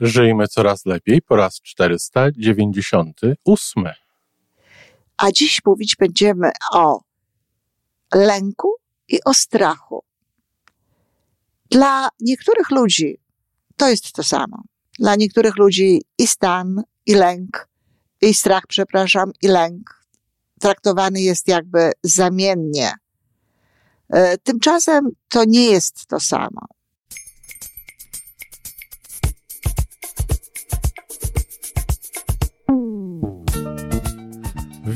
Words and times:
Żyjmy 0.00 0.48
coraz 0.48 0.86
lepiej 0.86 1.22
po 1.22 1.36
raz 1.36 1.60
498. 1.60 3.84
A 5.16 5.32
dziś 5.32 5.60
mówić 5.66 5.96
będziemy 5.96 6.50
o 6.72 7.00
lęku 8.14 8.74
i 9.08 9.24
o 9.24 9.34
strachu. 9.34 10.04
Dla 11.70 12.08
niektórych 12.20 12.70
ludzi 12.70 13.18
to 13.76 13.88
jest 13.88 14.12
to 14.12 14.22
samo. 14.22 14.62
Dla 14.98 15.16
niektórych 15.16 15.56
ludzi 15.56 16.02
i 16.18 16.26
stan, 16.26 16.82
i 17.06 17.14
lęk, 17.14 17.68
i 18.20 18.34
strach, 18.34 18.62
przepraszam, 18.68 19.32
i 19.42 19.48
lęk 19.48 19.98
traktowany 20.58 21.20
jest 21.20 21.48
jakby 21.48 21.92
zamiennie. 22.02 22.92
E, 24.10 24.38
tymczasem 24.38 25.08
to 25.28 25.44
nie 25.44 25.70
jest 25.70 26.06
to 26.06 26.20
samo. 26.20 26.66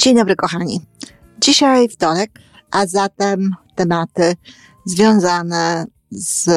Dzień 0.00 0.16
dobry, 0.16 0.36
kochani. 0.36 0.80
Dzisiaj 1.40 1.88
wtorek, 1.88 2.30
a 2.70 2.86
zatem 2.86 3.50
tematy 3.74 4.34
związane 4.84 5.86
z 6.10 6.48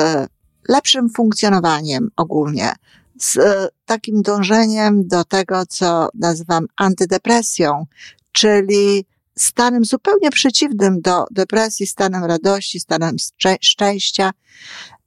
lepszym 0.70 1.10
funkcjonowaniem 1.10 2.10
ogólnie, 2.16 2.72
z 3.20 3.40
takim 3.86 4.22
dążeniem 4.22 5.08
do 5.08 5.24
tego, 5.24 5.66
co 5.66 6.10
nazywam 6.14 6.66
antydepresją, 6.78 7.86
czyli 8.32 9.06
stanem 9.38 9.86
zupełnie 9.86 10.30
przeciwnym 10.32 11.02
do 11.02 11.26
depresji, 11.32 11.88
stanem 11.88 12.24
radości, 12.24 12.80
stanem 12.80 13.16
szczęścia, 13.62 14.32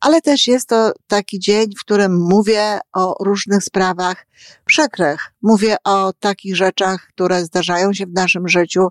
ale 0.01 0.21
też 0.21 0.47
jest 0.47 0.69
to 0.69 0.93
taki 1.07 1.39
dzień, 1.39 1.71
w 1.77 1.81
którym 1.81 2.21
mówię 2.21 2.79
o 2.93 3.25
różnych 3.25 3.65
sprawach 3.65 4.27
przykrych. 4.65 5.21
Mówię 5.43 5.77
o 5.85 6.13
takich 6.13 6.57
rzeczach, 6.57 7.07
które 7.09 7.45
zdarzają 7.45 7.93
się 7.93 8.07
w 8.07 8.13
naszym 8.13 8.49
życiu, 8.49 8.89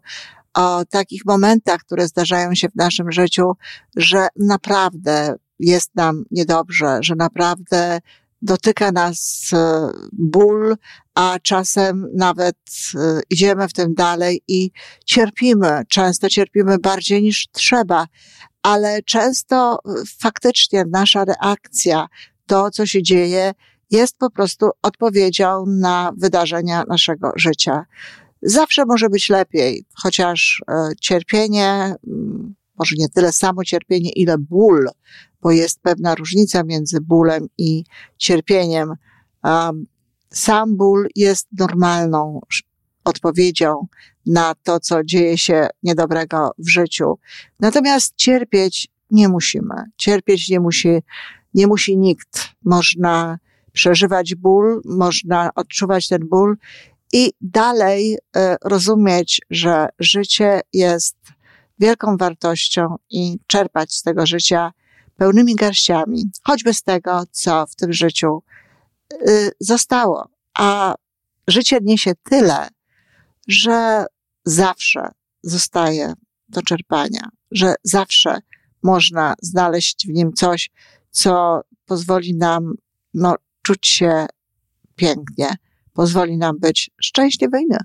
o 0.54 0.86
takich 0.86 1.26
momentach, 1.26 1.80
które 1.80 2.08
zdarzają 2.08 2.56
się 2.56 2.70
w 2.70 2.76
naszym 2.76 3.12
życiu, 3.12 3.52
że 3.96 4.28
naprawdę 4.40 5.36
jest 5.60 5.96
nam 5.96 6.24
niedobrze, 6.32 6.98
że 7.02 7.16
naprawdę 7.16 8.00
dotyka 8.46 8.92
nas 8.92 9.50
e, 9.54 9.90
ból, 10.12 10.76
a 11.16 11.40
czasem 11.40 12.08
nawet 12.14 12.58
e, 12.96 13.22
idziemy 13.30 13.68
w 13.68 13.74
tym 13.74 13.94
dalej 13.94 14.42
i 14.48 14.72
cierpimy. 15.06 15.82
Często 15.90 16.30
cierpimy 16.30 16.80
bardziej 16.80 17.24
niż 17.24 17.48
trzeba, 17.52 18.08
ale 18.64 19.04
często 19.04 19.80
e, 19.86 19.92
faktycznie 20.20 20.84
nasza 20.92 21.26
reakcja, 21.26 22.08
to 22.46 22.72
co 22.72 22.86
się 22.86 23.04
dzieje, 23.04 23.54
jest 23.92 24.18
po 24.18 24.30
prostu 24.30 24.70
odpowiedzią 24.82 25.66
na 25.68 26.12
wydarzenia 26.18 26.84
naszego 26.88 27.32
życia. 27.36 27.86
Zawsze 28.42 28.86
może 28.86 29.10
być 29.10 29.30
lepiej, 29.30 29.86
chociaż 29.96 30.64
cierpienie, 31.02 31.96
może 32.80 32.96
nie 32.98 33.10
tyle 33.10 33.34
samo 33.34 33.64
cierpienie, 33.64 34.10
ile 34.12 34.38
ból, 34.38 34.90
bo 35.46 35.52
jest 35.52 35.82
pewna 35.82 36.16
różnica 36.16 36.64
między 36.64 37.02
bólem 37.02 37.48
i 37.58 37.84
cierpieniem. 38.18 38.94
Sam 40.30 40.78
ból 40.78 41.08
jest 41.16 41.48
normalną 41.60 42.40
odpowiedzią 43.04 43.88
na 44.26 44.56
to, 44.64 44.80
co 44.80 45.04
dzieje 45.04 45.38
się 45.38 45.68
niedobrego 45.84 46.52
w 46.58 46.70
życiu. 46.70 47.18
Natomiast 47.60 48.14
cierpieć 48.16 48.88
nie 49.12 49.30
musimy. 49.30 49.76
Cierpieć 49.98 50.50
nie 50.50 50.60
musi, 50.60 50.90
nie 51.54 51.68
musi 51.68 51.98
nikt. 51.98 52.40
Można 52.64 53.40
przeżywać 53.72 54.36
ból, 54.36 54.82
można 54.86 55.50
odczuwać 55.56 56.08
ten 56.08 56.30
ból 56.30 56.58
i 57.14 57.32
dalej 57.42 58.18
e, 58.36 58.56
rozumieć, 58.64 59.42
że 59.50 59.88
życie 60.00 60.62
jest 60.74 61.18
wielką 61.80 62.18
wartością 62.18 62.96
i 63.10 63.40
czerpać 63.48 63.94
z 63.94 64.04
tego 64.04 64.26
życia 64.26 64.72
pełnymi 65.18 65.56
garściami, 65.56 66.32
choćby 66.44 66.74
z 66.74 66.84
tego, 66.84 67.24
co 67.32 67.66
w 67.68 67.76
tym 67.76 67.94
życiu 67.94 68.44
y, 69.14 69.52
zostało. 69.60 70.30
A 70.54 70.96
życie 71.48 71.78
niesie 71.82 72.12
tyle, 72.24 72.70
że 73.48 74.06
zawsze 74.46 75.12
zostaje 75.44 76.14
do 76.50 76.62
czerpania, 76.62 77.30
że 77.52 77.76
zawsze 77.84 78.38
można 78.84 79.34
znaleźć 79.42 80.08
w 80.08 80.10
nim 80.10 80.34
coś, 80.34 80.72
co 81.12 81.62
pozwoli 81.86 82.36
nam 82.36 82.74
no, 83.14 83.36
czuć 83.62 83.88
się 83.88 84.26
pięknie, 84.96 85.56
pozwoli 85.94 86.38
nam 86.38 86.60
być 86.60 86.92
szczęśliwymi. 87.02 87.76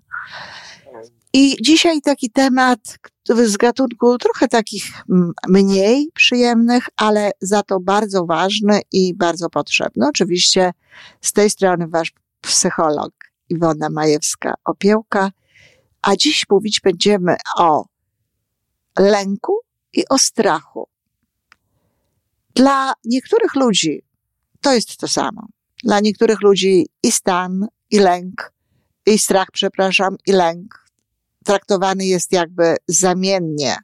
I 1.33 1.57
dzisiaj 1.63 2.01
taki 2.01 2.31
temat 2.31 2.99
z 3.37 3.57
gatunku 3.57 4.19
trochę 4.19 4.49
takich 4.49 4.85
mniej 5.49 6.11
przyjemnych, 6.15 6.89
ale 6.97 7.31
za 7.41 7.63
to 7.63 7.81
bardzo 7.81 8.27
ważny 8.27 8.81
i 8.93 9.15
bardzo 9.15 9.51
potrzebny. 9.51 10.09
Oczywiście 10.09 10.73
z 11.21 11.33
tej 11.33 11.51
strony 11.51 11.89
wasz 11.89 12.13
psycholog 12.41 13.13
Iwona 13.49 13.89
Majewska-Opiełka, 13.91 15.31
a 16.03 16.17
dziś 16.17 16.47
mówić 16.51 16.81
będziemy 16.81 17.37
o 17.57 17.85
lęku 18.99 19.61
i 19.93 20.09
o 20.09 20.19
strachu. 20.19 20.89
Dla 22.55 22.93
niektórych 23.05 23.55
ludzi 23.55 24.03
to 24.61 24.73
jest 24.73 24.97
to 24.97 25.09
samo. 25.09 25.47
Dla 25.85 26.01
niektórych 26.01 26.41
ludzi 26.41 26.87
i 27.03 27.13
stan, 27.13 27.67
i 27.91 27.99
lęk, 27.99 28.53
i 29.07 29.19
strach, 29.19 29.49
przepraszam, 29.53 30.17
i 30.27 30.33
lęk 30.33 30.80
traktowany 31.45 32.07
jest 32.07 32.33
jakby 32.33 32.77
zamiennie. 32.89 33.77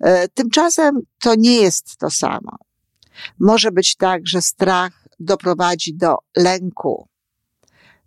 E, 0.00 0.28
tymczasem 0.28 1.00
to 1.20 1.34
nie 1.34 1.56
jest 1.60 1.96
to 1.96 2.10
samo. 2.10 2.56
Może 3.40 3.72
być 3.72 3.96
tak, 3.96 4.26
że 4.26 4.42
strach 4.42 5.08
doprowadzi 5.20 5.94
do 5.94 6.16
lęku, 6.36 7.08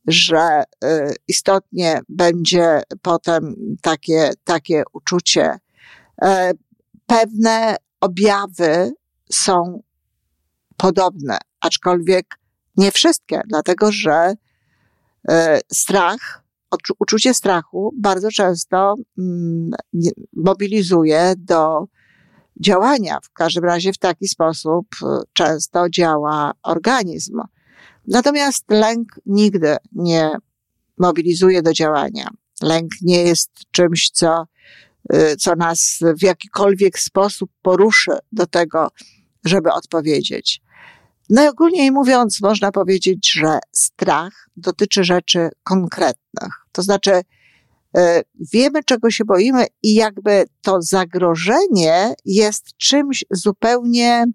że 0.08 0.64
e, 0.84 1.14
istotnie 1.28 2.02
będzie 2.10 2.82
potem 3.02 3.56
takie, 3.82 4.32
takie 4.44 4.84
uczucie. 4.94 5.60
E, 6.22 6.52
pewne 7.06 7.76
objawy 8.02 8.92
są 9.32 9.84
podobne, 10.78 11.38
aczkolwiek 11.62 12.40
nie 12.78 12.92
wszystkie, 12.92 13.42
dlatego 13.48 13.92
że 13.92 14.34
strach 15.74 16.44
uczucie 17.00 17.34
strachu 17.34 17.94
bardzo 17.98 18.32
często 18.32 18.96
mm, 19.18 19.72
mobilizuje 20.34 21.34
do 21.38 21.88
działania. 22.60 23.20
W 23.24 23.32
każdym 23.32 23.64
razie 23.64 23.94
w 23.94 23.98
taki 23.98 24.28
sposób 24.28 24.86
y, 25.02 25.06
często 25.34 25.90
działa 25.90 26.52
organizm. 26.64 27.42
Natomiast 28.08 28.66
lęk 28.70 29.20
nigdy 29.26 29.76
nie 29.92 30.32
mobilizuje 30.98 31.62
do 31.62 31.74
działania. 31.74 32.30
Lęk 32.62 32.92
nie 33.02 33.24
jest 33.24 33.52
czymś, 33.72 34.10
co, 34.10 34.46
y, 35.14 35.36
co 35.38 35.56
nas 35.56 36.00
w 36.18 36.24
jakikolwiek 36.24 37.00
sposób 37.00 37.52
poruszy 37.62 38.12
do 38.32 38.48
tego, 38.48 38.88
żeby 39.46 39.72
odpowiedzieć. 39.72 40.62
Najogólniej 41.30 41.92
mówiąc, 41.92 42.42
można 42.42 42.72
powiedzieć, 42.72 43.32
że 43.32 43.60
strach 43.72 44.50
dotyczy 44.58 45.04
rzeczy 45.04 45.50
konkretnych. 45.64 46.59
To 46.80 46.84
znaczy, 46.84 47.22
e, 47.98 48.22
wiemy, 48.54 48.84
czego 48.84 49.12
się 49.12 49.26
boimy, 49.26 49.66
i 49.84 49.94
jakby 49.94 50.46
to 50.62 50.82
zagrożenie 50.82 52.14
jest 52.26 52.78
czymś 52.78 53.26
zupełnie 53.32 54.26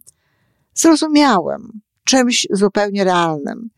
zrozumiałym, 0.74 1.80
czymś 2.04 2.46
zupełnie 2.50 3.04
realnym. 3.04 3.70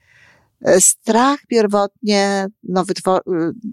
E, 0.65 0.81
strach 0.81 1.41
pierwotnie, 1.49 2.47
no, 2.63 2.85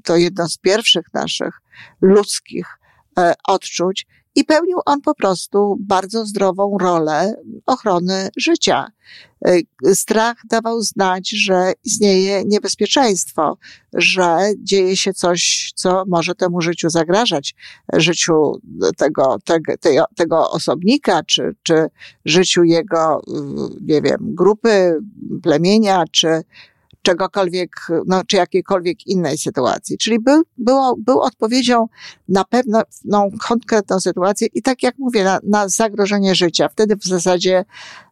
to 0.03 0.17
jedno 0.17 0.49
z 0.49 0.57
pierwszych 0.57 1.05
naszych 1.13 1.61
ludzkich 2.01 2.67
e, 3.19 3.33
odczuć 3.47 4.07
i 4.35 4.43
pełnił 4.45 4.77
on 4.85 5.01
po 5.01 5.15
prostu 5.15 5.77
bardzo 5.79 6.25
zdrową 6.25 6.77
rolę 6.77 7.35
ochrony 7.65 8.29
życia. 8.37 8.87
E, 9.45 9.95
strach 9.95 10.37
dawał 10.49 10.81
znać, 10.81 11.29
że 11.29 11.73
istnieje 11.83 12.45
niebezpieczeństwo, 12.45 13.57
że 13.93 14.37
dzieje 14.57 14.97
się 14.97 15.13
coś, 15.13 15.71
co 15.75 16.03
może 16.07 16.35
temu 16.35 16.61
życiu 16.61 16.89
zagrażać, 16.89 17.55
życiu 17.93 18.61
tego, 18.97 19.37
tego, 19.45 20.05
tego 20.15 20.51
osobnika, 20.51 21.23
czy, 21.23 21.55
czy 21.63 21.87
życiu 22.25 22.63
jego, 22.63 23.21
nie 23.81 24.01
wiem, 24.01 24.17
grupy, 24.21 24.99
plemienia, 25.43 26.03
czy, 26.11 26.41
czegokolwiek, 27.03 27.71
no, 28.05 28.21
czy 28.27 28.35
jakiejkolwiek 28.37 29.07
innej 29.07 29.37
sytuacji. 29.37 29.97
Czyli 29.97 30.19
był, 30.19 30.43
było, 30.57 30.95
był 30.97 31.21
odpowiedzią 31.21 31.87
na 32.29 32.43
pewną 32.43 32.81
no, 33.05 33.27
konkretną 33.47 33.99
sytuację 33.99 34.47
i 34.53 34.61
tak 34.61 34.83
jak 34.83 34.95
mówię, 34.97 35.23
na, 35.23 35.39
na 35.43 35.69
zagrożenie 35.69 36.35
życia. 36.35 36.69
Wtedy 36.69 36.95
w 36.95 37.03
zasadzie 37.03 37.65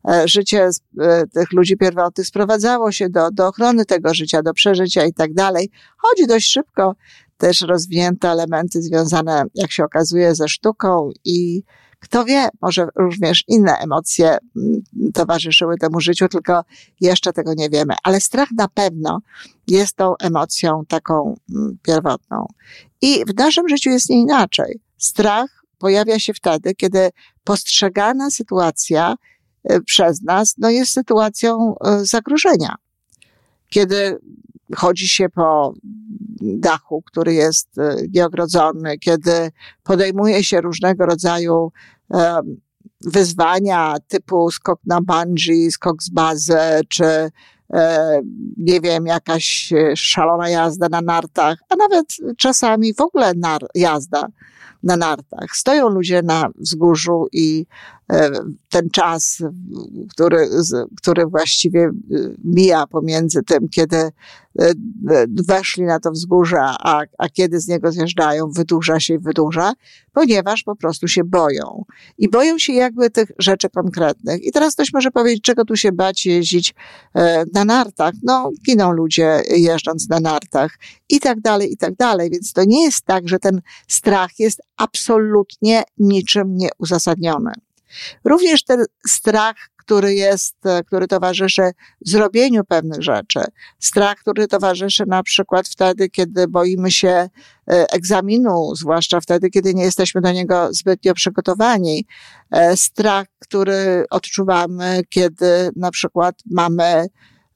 e, 0.10 0.28
życie 0.28 0.70
e, 1.00 1.28
tych 1.28 1.52
ludzi 1.52 1.78
pierwotnych 1.78 2.28
sprowadzało 2.28 2.92
się 2.92 3.10
do, 3.10 3.32
do 3.32 3.48
ochrony 3.48 3.86
tego 3.86 4.14
życia, 4.14 4.44
do 4.44 4.54
przeżycia 4.54 5.06
i 5.06 5.14
tak 5.14 5.34
dalej. 5.34 5.72
Chodzi 5.98 6.28
dość 6.28 6.52
szybko 6.52 6.96
też 7.38 7.62
rozwinięte 7.62 8.30
elementy 8.30 8.82
związane, 8.82 9.44
jak 9.56 9.72
się 9.72 9.84
okazuje, 9.84 10.36
ze 10.36 10.48
sztuką 10.48 11.10
i 11.26 11.64
kto 12.02 12.26
wie, 12.26 12.50
może 12.62 12.88
również 12.96 13.44
inne 13.48 13.78
emocje 13.78 14.38
mm, 14.56 14.82
towarzyszyły 15.14 15.78
temu 15.78 16.00
życiu, 16.00 16.28
tylko 16.28 16.64
jeszcze 17.02 17.34
tego 17.34 17.54
nie 17.54 17.70
wiemy. 17.70 17.94
Ale 18.04 18.22
strach 18.22 18.50
na 18.58 18.68
pewno 18.68 19.20
jest 19.68 19.96
tą 19.96 20.18
emocją 20.18 20.84
taką 20.88 21.36
mm, 21.56 21.78
pierwotną. 21.84 22.48
I 23.02 23.26
w 23.28 23.38
naszym 23.38 23.70
życiu 23.70 23.90
jest 23.90 24.10
nie 24.10 24.22
inaczej. 24.22 24.80
Strach 24.98 25.66
pojawia 25.78 26.20
się 26.20 26.34
wtedy, 26.34 26.76
kiedy 26.76 27.10
postrzegana 27.44 28.30
sytuacja 28.30 29.16
y, 29.72 29.82
przez 29.82 30.22
nas 30.22 30.56
no 30.58 30.70
jest 30.70 30.92
sytuacją 30.92 31.76
y, 32.02 32.06
zagrożenia. 32.06 32.76
Kiedy 33.70 34.20
chodzi 34.76 35.08
się 35.08 35.30
po 35.30 35.74
dachu, 36.42 37.02
który 37.06 37.34
jest 37.34 37.78
y, 37.78 38.10
nieogrodzony, 38.14 38.98
kiedy 38.98 39.52
podejmuje 39.84 40.44
się 40.44 40.62
różnego 40.62 41.06
rodzaju 41.06 41.72
wyzwania 43.06 43.96
typu 44.08 44.52
skok 44.52 44.80
na 44.86 45.02
bungee, 45.02 45.72
skok 45.72 46.04
z 46.04 46.10
bazę, 46.10 46.82
czy 46.90 47.30
e, 47.74 48.22
nie 48.58 48.82
wiem, 48.82 49.06
jakaś 49.06 49.74
szalona 49.96 50.50
jazda 50.50 50.90
na 50.90 51.02
nartach, 51.02 51.60
a 51.70 51.76
nawet 51.76 52.06
czasami 52.38 52.94
w 52.94 53.02
ogóle 53.02 53.34
jazda 53.76 54.28
na 54.84 54.98
nartach. 54.98 55.56
Stoją 55.56 55.90
ludzie 55.90 56.22
na 56.22 56.50
wzgórzu 56.56 57.28
i 57.32 57.66
e, 58.12 58.32
ten 58.70 58.90
czas, 58.90 59.44
który, 60.10 60.50
który 60.98 61.26
właściwie 61.26 61.82
e, 61.82 61.92
mija 62.44 62.88
pomiędzy 62.88 63.44
tym, 63.44 63.70
kiedy 63.70 63.98
e, 63.98 64.12
weszli 65.48 65.84
na 65.84 66.00
to 66.00 66.12
wzgórze, 66.12 66.60
a, 66.62 67.02
a 67.18 67.30
kiedy 67.30 67.60
z 67.60 67.68
niego 67.68 67.92
zjeżdżają, 67.92 68.52
wydłuża 68.52 69.00
się 69.00 69.14
i 69.14 69.20
wydłuża, 69.20 69.74
ponieważ 70.14 70.64
po 70.64 70.76
prostu 70.76 71.08
się 71.08 71.24
boją. 71.24 71.84
I 72.18 72.30
boją 72.30 72.60
się 72.60 72.74
jakby 72.74 73.10
tych 73.10 73.32
rzeczy 73.40 73.70
konkretnych. 73.70 74.44
I 74.44 74.52
teraz 74.52 74.74
ktoś 74.74 74.94
może 74.94 75.12
powiedzieć, 75.12 75.44
czego 75.44 75.66
tu 75.66 75.76
się 75.76 75.92
bać 75.92 76.26
jeździć 76.26 76.76
na 77.54 77.66
nartach? 77.66 78.14
No, 78.24 78.52
giną 78.66 78.92
ludzie 78.92 79.42
jeżdżąc 79.50 80.10
na 80.10 80.20
nartach 80.20 80.78
i 81.10 81.20
tak 81.20 81.42
dalej, 81.42 81.74
i 81.74 81.78
tak 81.78 81.96
dalej. 81.96 82.30
Więc 82.30 82.54
to 82.54 82.64
nie 82.66 82.84
jest 82.84 83.06
tak, 83.06 83.30
że 83.30 83.40
ten 83.40 83.62
strach 83.88 84.40
jest 84.40 84.62
absolutnie 84.82 85.84
niczym 85.98 86.56
nieuzasadniony. 86.56 87.52
Również 88.26 88.64
ten 88.64 88.86
strach, 89.08 89.56
który 89.78 90.14
jest, 90.14 90.56
który 90.88 91.08
towarzyszy 91.08 91.72
zrobieniu 92.02 92.64
pewnych 92.64 93.02
rzeczy, 93.02 93.40
strach, 93.80 94.18
który 94.18 94.48
towarzyszy 94.48 95.04
na 95.08 95.24
przykład 95.24 95.68
wtedy, 95.68 96.10
kiedy 96.10 96.48
boimy 96.48 96.92
się 96.92 97.10
e, 97.10 97.30
egzaminu, 97.68 98.76
zwłaszcza 98.76 99.22
wtedy, 99.22 99.50
kiedy 99.50 99.74
nie 99.74 99.84
jesteśmy 99.84 100.22
do 100.22 100.32
niego 100.32 100.74
zbytnio 100.74 101.14
przygotowani, 101.14 102.06
e, 102.52 102.78
strach, 102.78 103.28
który 103.40 104.06
odczuwamy, 104.10 105.02
kiedy 105.10 105.70
na 105.76 105.92
przykład 105.92 106.36
mamy 106.52 106.84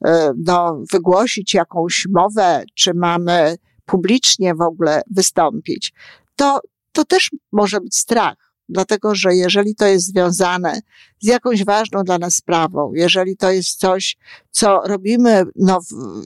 e, 0.06 0.34
no, 0.46 0.84
wygłosić 0.92 1.54
jakąś 1.54 2.08
mowę, 2.14 2.64
czy 2.74 2.94
mamy 2.94 3.58
publicznie 3.86 4.56
w 4.56 4.62
ogóle 4.62 5.02
wystąpić. 5.12 5.94
To, 6.36 6.60
to 6.96 7.06
też 7.06 7.32
może 7.52 7.82
być 7.82 7.96
strach. 7.96 8.54
Dlatego, 8.70 9.16
że 9.16 9.36
jeżeli 9.36 9.76
to 9.76 9.86
jest 9.86 10.08
związane 10.08 10.82
z 11.26 11.28
jakąś 11.28 11.64
ważną 11.64 12.04
dla 12.04 12.18
nas 12.18 12.36
sprawą, 12.36 12.92
jeżeli 12.94 13.38
to 13.38 13.52
jest 13.52 13.80
coś, 13.80 14.18
co 14.52 14.82
robimy, 14.86 15.44
no, 15.56 15.80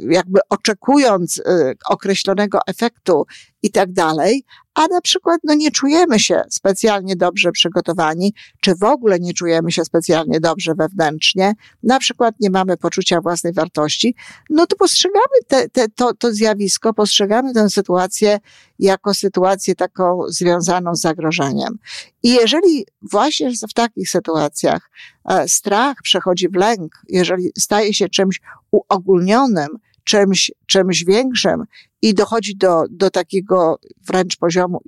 jakby 0.09 0.39
oczekując 0.49 1.37
y, 1.37 1.43
określonego 1.89 2.59
efektu 2.67 3.25
i 3.61 3.71
tak 3.71 3.91
dalej, 3.91 4.43
a 4.73 4.87
na 4.87 5.01
przykład 5.01 5.39
no, 5.43 5.53
nie 5.53 5.71
czujemy 5.71 6.19
się 6.19 6.41
specjalnie 6.49 7.15
dobrze 7.15 7.51
przygotowani, 7.51 8.33
czy 8.61 8.75
w 8.75 8.83
ogóle 8.83 9.19
nie 9.19 9.33
czujemy 9.33 9.71
się 9.71 9.85
specjalnie 9.85 10.39
dobrze 10.39 10.73
wewnętrznie, 10.75 11.53
na 11.83 11.99
przykład 11.99 12.35
nie 12.39 12.49
mamy 12.49 12.77
poczucia 12.77 13.21
własnej 13.21 13.53
wartości, 13.53 14.15
no 14.49 14.67
to 14.67 14.75
postrzegamy 14.75 15.43
te, 15.47 15.69
te, 15.69 15.89
to, 15.89 16.13
to 16.13 16.33
zjawisko, 16.33 16.93
postrzegamy 16.93 17.53
tę 17.53 17.69
sytuację 17.69 18.39
jako 18.79 19.13
sytuację 19.13 19.75
taką 19.75 20.21
związaną 20.27 20.95
z 20.95 21.01
zagrożeniem. 21.01 21.77
I 22.23 22.29
jeżeli 22.29 22.85
właśnie 23.01 23.51
w 23.69 23.73
takich 23.73 24.09
sytuacjach 24.09 24.88
e, 25.29 25.47
strach 25.47 25.97
przechodzi 26.03 26.49
w 26.49 26.55
lęk, 26.55 27.01
jeżeli 27.09 27.51
staje 27.57 27.93
się 27.93 28.09
czymś 28.09 28.41
uogólnionym, 28.71 29.67
czymś, 30.03 30.51
czymś 30.65 31.05
większym 31.05 31.63
i 32.01 32.13
dochodzi 32.13 32.55
do, 32.55 32.83
do 32.89 33.09
takiego 33.09 33.79
wręcz 34.07 34.37
poziomu 34.37 34.81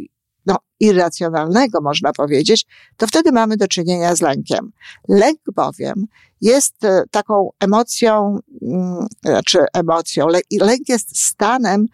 no, 0.46 0.58
irracjonalnego, 0.80 1.82
można 1.82 2.12
powiedzieć, 2.14 2.66
to 2.98 3.08
wtedy 3.08 3.32
mamy 3.32 3.58
do 3.58 3.68
czynienia 3.68 4.16
z 4.16 4.22
lękiem. 4.22 4.72
Lęk 5.10 5.40
bowiem 5.56 6.06
jest 6.42 6.84
e, 6.84 7.04
taką 7.12 7.50
emocją, 7.60 8.40
mm, 8.62 9.08
znaczy 9.22 9.60
emocją, 9.74 10.28
lęk 10.62 10.90
jest 10.90 11.20
stanem 11.20 11.86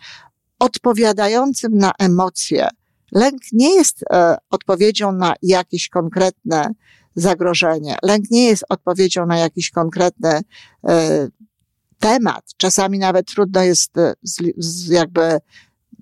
odpowiadającym 0.59 1.77
na 1.77 1.91
emocje. 1.99 2.67
Lęk 3.11 3.41
nie 3.53 3.75
jest 3.75 4.03
e, 4.11 4.37
odpowiedzią 4.49 5.11
na 5.11 5.33
jakieś 5.41 5.89
konkretne 5.89 6.71
zagrożenie. 7.17 7.97
Lęk 8.03 8.25
nie 8.31 8.45
jest 8.45 8.65
odpowiedzią 8.69 9.25
na 9.25 9.37
jakiś 9.37 9.71
konkretny 9.71 10.39
e, 10.87 11.27
temat. 11.99 12.43
Czasami 12.57 12.99
nawet 12.99 13.27
trudno 13.27 13.63
jest 13.63 13.97
e, 13.97 14.13
jakby 14.89 15.39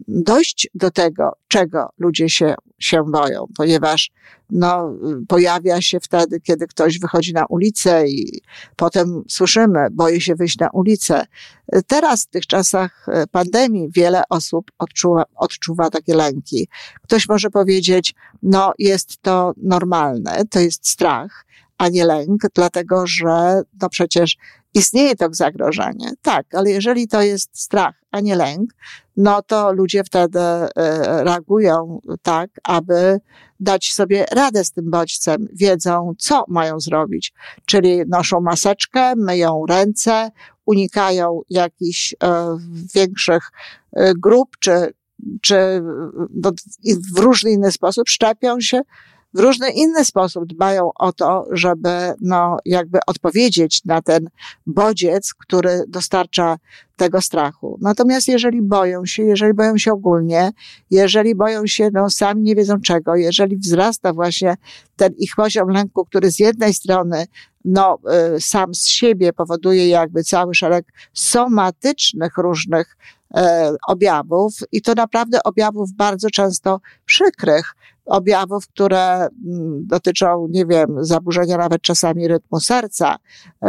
dojść 0.07 0.69
do 0.75 0.91
tego, 0.91 1.31
czego 1.47 1.89
ludzie 1.97 2.29
się, 2.29 2.55
się 2.79 3.03
boją, 3.11 3.45
ponieważ 3.57 4.11
no, 4.49 4.93
pojawia 5.27 5.81
się 5.81 5.99
wtedy, 5.99 6.39
kiedy 6.39 6.67
ktoś 6.67 6.99
wychodzi 6.99 7.33
na 7.33 7.45
ulicę 7.45 8.07
i 8.07 8.41
potem 8.75 9.23
słyszymy, 9.27 9.87
boję 9.91 10.21
się 10.21 10.35
wyjść 10.35 10.57
na 10.57 10.69
ulicę. 10.69 11.25
Teraz 11.87 12.23
w 12.23 12.27
tych 12.27 12.47
czasach 12.47 13.05
e, 13.07 13.27
pandemii 13.27 13.89
wiele 13.91 14.23
osób 14.29 14.71
odczuwa, 14.79 15.23
odczuwa 15.35 15.89
takie 15.89 16.15
lęki. 16.15 16.67
Ktoś 17.01 17.29
może 17.29 17.49
powiedzieć, 17.49 18.15
no 18.43 18.73
jest 18.79 19.21
to 19.21 19.53
normalne, 19.57 20.43
to 20.49 20.59
jest 20.59 20.87
strach, 20.87 21.45
a 21.77 21.89
nie 21.89 22.05
lęk, 22.05 22.41
dlatego 22.53 23.07
że 23.07 23.61
no 23.81 23.89
przecież 23.89 24.37
istnieje 24.73 25.15
to 25.15 25.27
zagrożenie. 25.31 26.11
Tak, 26.21 26.55
ale 26.55 26.69
jeżeli 26.69 27.07
to 27.07 27.21
jest 27.21 27.49
strach, 27.53 27.95
a 28.11 28.19
nie 28.19 28.35
lęk, 28.35 28.69
no 29.17 29.41
to 29.41 29.73
ludzie 29.73 30.03
wtedy 30.03 30.39
e, 30.39 30.69
reagują 31.23 32.01
tak, 32.21 32.49
aby 32.63 33.19
dać 33.59 33.93
sobie 33.93 34.25
radę 34.31 34.63
z 34.63 34.71
tym 34.71 34.91
bodźcem, 34.91 35.47
wiedzą, 35.53 36.13
co 36.17 36.45
mają 36.47 36.79
zrobić. 36.79 37.33
Czyli 37.65 38.03
noszą 38.07 38.41
maseczkę, 38.41 39.15
myją 39.15 39.65
ręce, 39.69 40.31
unikają 40.65 41.41
jakichś 41.49 42.15
e, 42.23 42.57
większych 42.95 43.51
e, 43.93 44.13
grup, 44.13 44.57
czy, 44.59 44.93
czy 45.41 45.81
no, 46.29 46.51
w 47.13 47.19
różny 47.19 47.51
inny 47.51 47.71
sposób 47.71 48.09
szczepią 48.09 48.61
się, 48.61 48.81
w 49.35 49.39
różny 49.39 49.69
inny 49.69 50.05
sposób 50.05 50.45
dbają 50.45 50.89
o 50.95 51.13
to, 51.13 51.47
żeby, 51.51 52.13
no, 52.21 52.57
jakby 52.65 52.99
odpowiedzieć 53.07 53.85
na 53.85 54.01
ten 54.01 54.29
bodziec, 54.67 55.33
który 55.33 55.83
dostarcza 55.87 56.57
tego 56.95 57.21
strachu. 57.21 57.77
Natomiast 57.81 58.27
jeżeli 58.27 58.61
boją 58.61 59.05
się, 59.05 59.23
jeżeli 59.23 59.53
boją 59.53 59.77
się 59.77 59.91
ogólnie, 59.91 60.51
jeżeli 60.91 61.35
boją 61.35 61.67
się, 61.67 61.89
no, 61.93 62.09
sami 62.09 62.41
nie 62.41 62.55
wiedzą 62.55 62.81
czego, 62.81 63.15
jeżeli 63.15 63.57
wzrasta 63.57 64.13
właśnie 64.13 64.55
ten 64.95 65.13
ich 65.17 65.31
poziom 65.35 65.69
lęku, 65.69 66.05
który 66.05 66.31
z 66.31 66.39
jednej 66.39 66.73
strony, 66.73 67.25
no, 67.65 67.97
y, 68.35 68.41
sam 68.41 68.75
z 68.75 68.87
siebie 68.87 69.33
powoduje 69.33 69.87
jakby 69.87 70.23
cały 70.23 70.55
szereg 70.55 70.85
somatycznych 71.13 72.37
różnych 72.37 72.97
objawów 73.87 74.53
i 74.71 74.81
to 74.81 74.93
naprawdę 74.93 75.43
objawów 75.43 75.93
bardzo 75.93 76.29
często 76.29 76.79
przykrych, 77.05 77.75
objawów, 78.05 78.67
które 78.67 79.13
mm, 79.13 79.87
dotyczą, 79.87 80.47
nie 80.49 80.65
wiem, 80.65 80.95
zaburzenia 80.99 81.57
nawet 81.57 81.81
czasami 81.81 82.27
rytmu 82.27 82.59
serca, 82.59 83.15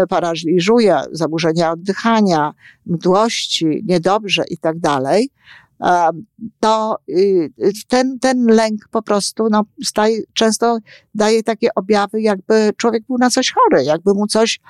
paraliżuje, 0.09 1.01
zaburzenia 1.13 1.73
oddychania, 1.73 2.55
mdłości, 2.87 3.83
niedobrze 3.87 4.45
i 4.51 4.59
tak 4.59 4.79
dalej 4.79 5.31
to 6.61 6.99
y, 7.09 7.51
ten, 7.89 8.19
ten 8.19 8.47
lęk 8.47 8.89
po 8.91 9.03
prostu 9.03 9.49
no, 9.51 9.65
staje, 9.85 10.23
często 10.33 10.79
daje 11.15 11.43
takie 11.43 11.75
objawy, 11.75 12.23
jakby 12.23 12.71
człowiek 12.77 13.03
był 13.07 13.19
na 13.19 13.31
coś 13.31 13.53
chory, 13.53 13.85
jakby 13.85 14.15
mu 14.15 14.27
coś 14.27 14.61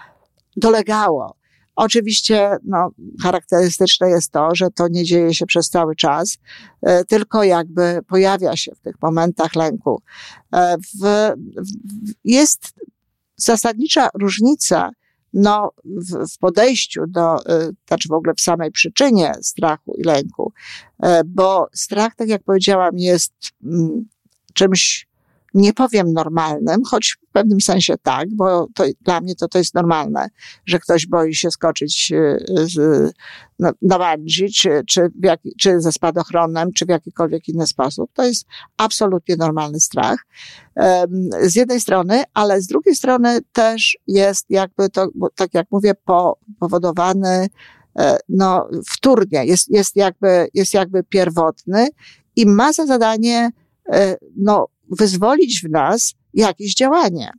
dolegało. 0.57 1.37
Oczywiście 1.77 2.57
no, 2.65 2.91
charakterystyczne 3.23 4.11
jest 4.11 4.33
to, 4.33 4.55
że 4.55 4.71
to 4.71 4.89
nie 4.89 5.05
dzieje 5.05 5.35
się 5.35 5.47
przez 5.47 5.71
cały 5.71 5.97
czas, 5.97 6.39
e, 6.83 7.05
tylko 7.05 7.45
jakby 7.45 8.01
pojawia 8.09 8.57
się 8.57 8.73
w 8.75 8.81
tych 8.81 8.95
momentach 9.03 9.55
lęku. 9.55 10.03
E, 10.53 10.77
w, 10.79 11.01
w, 11.03 12.13
jest 12.25 12.75
zasadnicza 13.37 14.09
różnica 14.15 14.91
no, 15.33 15.71
w, 15.85 16.35
w 16.35 16.39
podejściu 16.39 17.07
do, 17.07 17.39
y, 17.39 17.75
znaczy 17.89 18.09
w 18.09 18.13
ogóle 18.13 18.35
w 18.35 18.41
samej 18.41 18.71
przyczynie 18.71 19.33
strachu 19.43 19.95
i 19.99 20.03
lęku, 20.03 20.53
e, 21.03 21.25
bo 21.25 21.69
strach, 21.73 22.15
tak 22.15 22.29
jak 22.29 22.43
powiedziałam, 22.43 22.99
jest 22.99 23.33
mm, 23.65 24.05
czymś 24.55 25.06
nie 25.57 25.73
powiem 25.73 26.13
normalnym, 26.13 26.85
choć 26.85 27.17
w 27.29 27.33
pewnym 27.33 27.61
sensie 27.61 27.95
tak, 28.03 28.29
bo 28.35 28.67
to, 28.75 28.85
dla 29.01 29.21
mnie 29.21 29.35
to, 29.35 29.49
to 29.49 29.59
jest 29.59 29.75
normalne, 29.75 30.29
że 30.67 30.79
ktoś 30.79 31.07
boi 31.07 31.35
się 31.35 31.51
skoczyć 31.51 32.13
y, 32.13 32.45
z, 32.49 33.13
na, 33.59 33.73
na 33.83 33.99
bungee, 33.99 34.53
czy, 34.53 34.83
czy, 34.89 35.11
jak, 35.23 35.41
czy 35.61 35.81
ze 35.81 35.93
spadochronem, 35.93 36.73
czy 36.73 36.87
w 36.87 36.89
jakikolwiek 36.89 37.49
inny 37.49 37.67
sposób. 37.67 38.11
To 38.13 38.25
jest 38.25 38.47
absolutnie 38.77 39.37
normalny 39.37 39.81
strach. 39.81 40.27
Z 41.43 41.57
jednej 41.57 41.81
strony, 41.81 42.23
ale 42.35 42.63
z 42.63 42.67
drugiej 42.67 42.95
strony 42.95 43.41
też 43.53 43.99
jest 44.07 44.47
jakby 44.49 44.89
to, 44.89 45.09
tak 45.35 45.55
jak 45.55 45.67
mówię, 45.71 45.93
powodowany 46.61 47.49
e, 47.99 48.19
no, 48.29 48.69
wtórnie, 48.91 49.45
jest, 49.45 49.71
jest, 49.71 49.97
jakby, 49.97 50.49
jest 50.55 50.75
jakby 50.75 51.03
pierwotny 51.03 51.89
i 52.37 52.47
ma 52.47 52.73
za 52.73 52.87
zadanie 52.87 53.51
e, 53.93 54.17
no, 54.37 54.69
wyzwolić 54.91 55.63
w 55.63 55.71
nas 55.71 56.15
jakieś 56.35 56.75
działanie. 56.75 57.31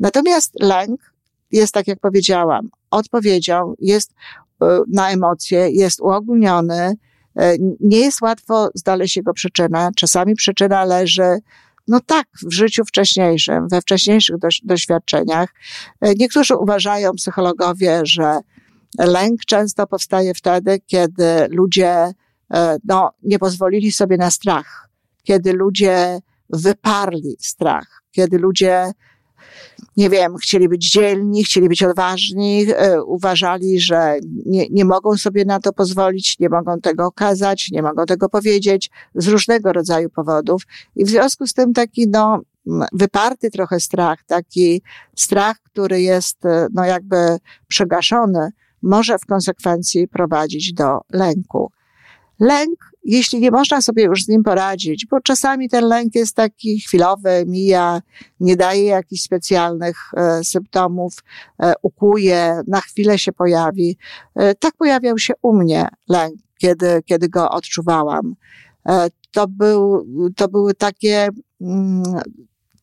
Natomiast 0.00 0.52
lęk 0.60 1.12
jest, 1.52 1.74
tak 1.74 1.86
jak 1.86 2.00
powiedziałam, 2.00 2.70
odpowiedzią, 2.90 3.74
jest 3.78 4.14
e, 4.62 4.80
na 4.88 5.10
emocje, 5.10 5.70
jest 5.70 6.00
uogólniony, 6.00 6.94
e, 7.36 7.56
nie 7.80 8.00
jest 8.00 8.22
łatwo 8.22 8.68
znaleźć 8.74 9.16
jego 9.16 9.32
przyczynę. 9.32 9.90
Czasami 9.96 10.34
przyczyna 10.34 10.84
leży, 10.84 11.38
no 11.88 12.00
tak, 12.00 12.26
w 12.42 12.52
życiu 12.52 12.84
wcześniejszym, 12.84 13.68
we 13.68 13.80
wcześniejszych 13.80 14.36
doświadczeniach. 14.62 15.54
E, 16.00 16.14
niektórzy 16.14 16.56
uważają, 16.56 17.12
psychologowie, 17.12 18.00
że 18.04 18.38
lęk 18.98 19.40
często 19.40 19.86
powstaje 19.86 20.34
wtedy, 20.34 20.80
kiedy 20.86 21.46
ludzie 21.50 22.12
no, 22.84 23.12
nie 23.22 23.38
pozwolili 23.38 23.92
sobie 23.92 24.16
na 24.16 24.30
strach, 24.30 24.88
kiedy 25.22 25.52
ludzie 25.52 26.20
wyparli 26.50 27.36
strach, 27.40 28.02
kiedy 28.10 28.38
ludzie, 28.38 28.92
nie 29.96 30.10
wiem, 30.10 30.36
chcieli 30.36 30.68
być 30.68 30.90
dzielni, 30.90 31.44
chcieli 31.44 31.68
być 31.68 31.82
odważni, 31.82 32.66
e, 32.68 33.02
uważali, 33.02 33.80
że 33.80 34.18
nie, 34.46 34.66
nie 34.70 34.84
mogą 34.84 35.16
sobie 35.16 35.44
na 35.44 35.60
to 35.60 35.72
pozwolić, 35.72 36.38
nie 36.38 36.48
mogą 36.48 36.80
tego 36.80 37.06
okazać, 37.06 37.68
nie 37.72 37.82
mogą 37.82 38.04
tego 38.04 38.28
powiedzieć 38.28 38.90
z 39.14 39.28
różnego 39.28 39.72
rodzaju 39.72 40.10
powodów. 40.10 40.62
I 40.96 41.04
w 41.04 41.08
związku 41.08 41.46
z 41.46 41.54
tym 41.54 41.72
taki, 41.72 42.08
no, 42.08 42.40
wyparty 42.92 43.50
trochę 43.50 43.80
strach, 43.80 44.24
taki 44.26 44.82
strach, 45.16 45.56
który 45.62 46.02
jest, 46.02 46.44
e, 46.44 46.66
no, 46.74 46.84
jakby 46.84 47.16
przegaszony, 47.68 48.50
może 48.82 49.18
w 49.18 49.26
konsekwencji 49.26 50.08
prowadzić 50.08 50.72
do 50.72 51.00
lęku. 51.12 51.70
Lęk, 52.40 52.90
jeśli 53.04 53.40
nie 53.40 53.50
można 53.50 53.80
sobie 53.80 54.04
już 54.04 54.24
z 54.24 54.28
nim 54.28 54.42
poradzić, 54.42 55.06
bo 55.10 55.20
czasami 55.20 55.68
ten 55.68 55.84
lęk 55.84 56.14
jest 56.14 56.36
taki 56.36 56.80
chwilowy, 56.80 57.44
mija, 57.46 58.02
nie 58.40 58.56
daje 58.56 58.84
jakichś 58.84 59.22
specjalnych 59.22 59.96
e, 60.16 60.44
symptomów, 60.44 61.14
e, 61.62 61.74
ukuje, 61.82 62.60
na 62.66 62.80
chwilę 62.80 63.18
się 63.18 63.32
pojawi. 63.32 63.98
E, 64.34 64.54
tak 64.54 64.74
pojawiał 64.74 65.18
się 65.18 65.34
u 65.42 65.56
mnie 65.56 65.88
lęk, 66.08 66.34
kiedy, 66.58 67.02
kiedy 67.04 67.28
go 67.28 67.50
odczuwałam. 67.50 68.34
E, 68.88 69.08
to, 69.30 69.48
był, 69.48 70.06
to 70.36 70.48
były 70.48 70.74
takie, 70.74 71.28
mm, 71.60 72.02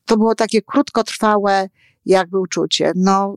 to 0.06 0.18
było 0.18 0.36
takie 0.36 0.62
krótkotrwałe 0.62 1.70
jakby 2.06 2.40
uczucie. 2.40 2.92
No, 2.96 3.36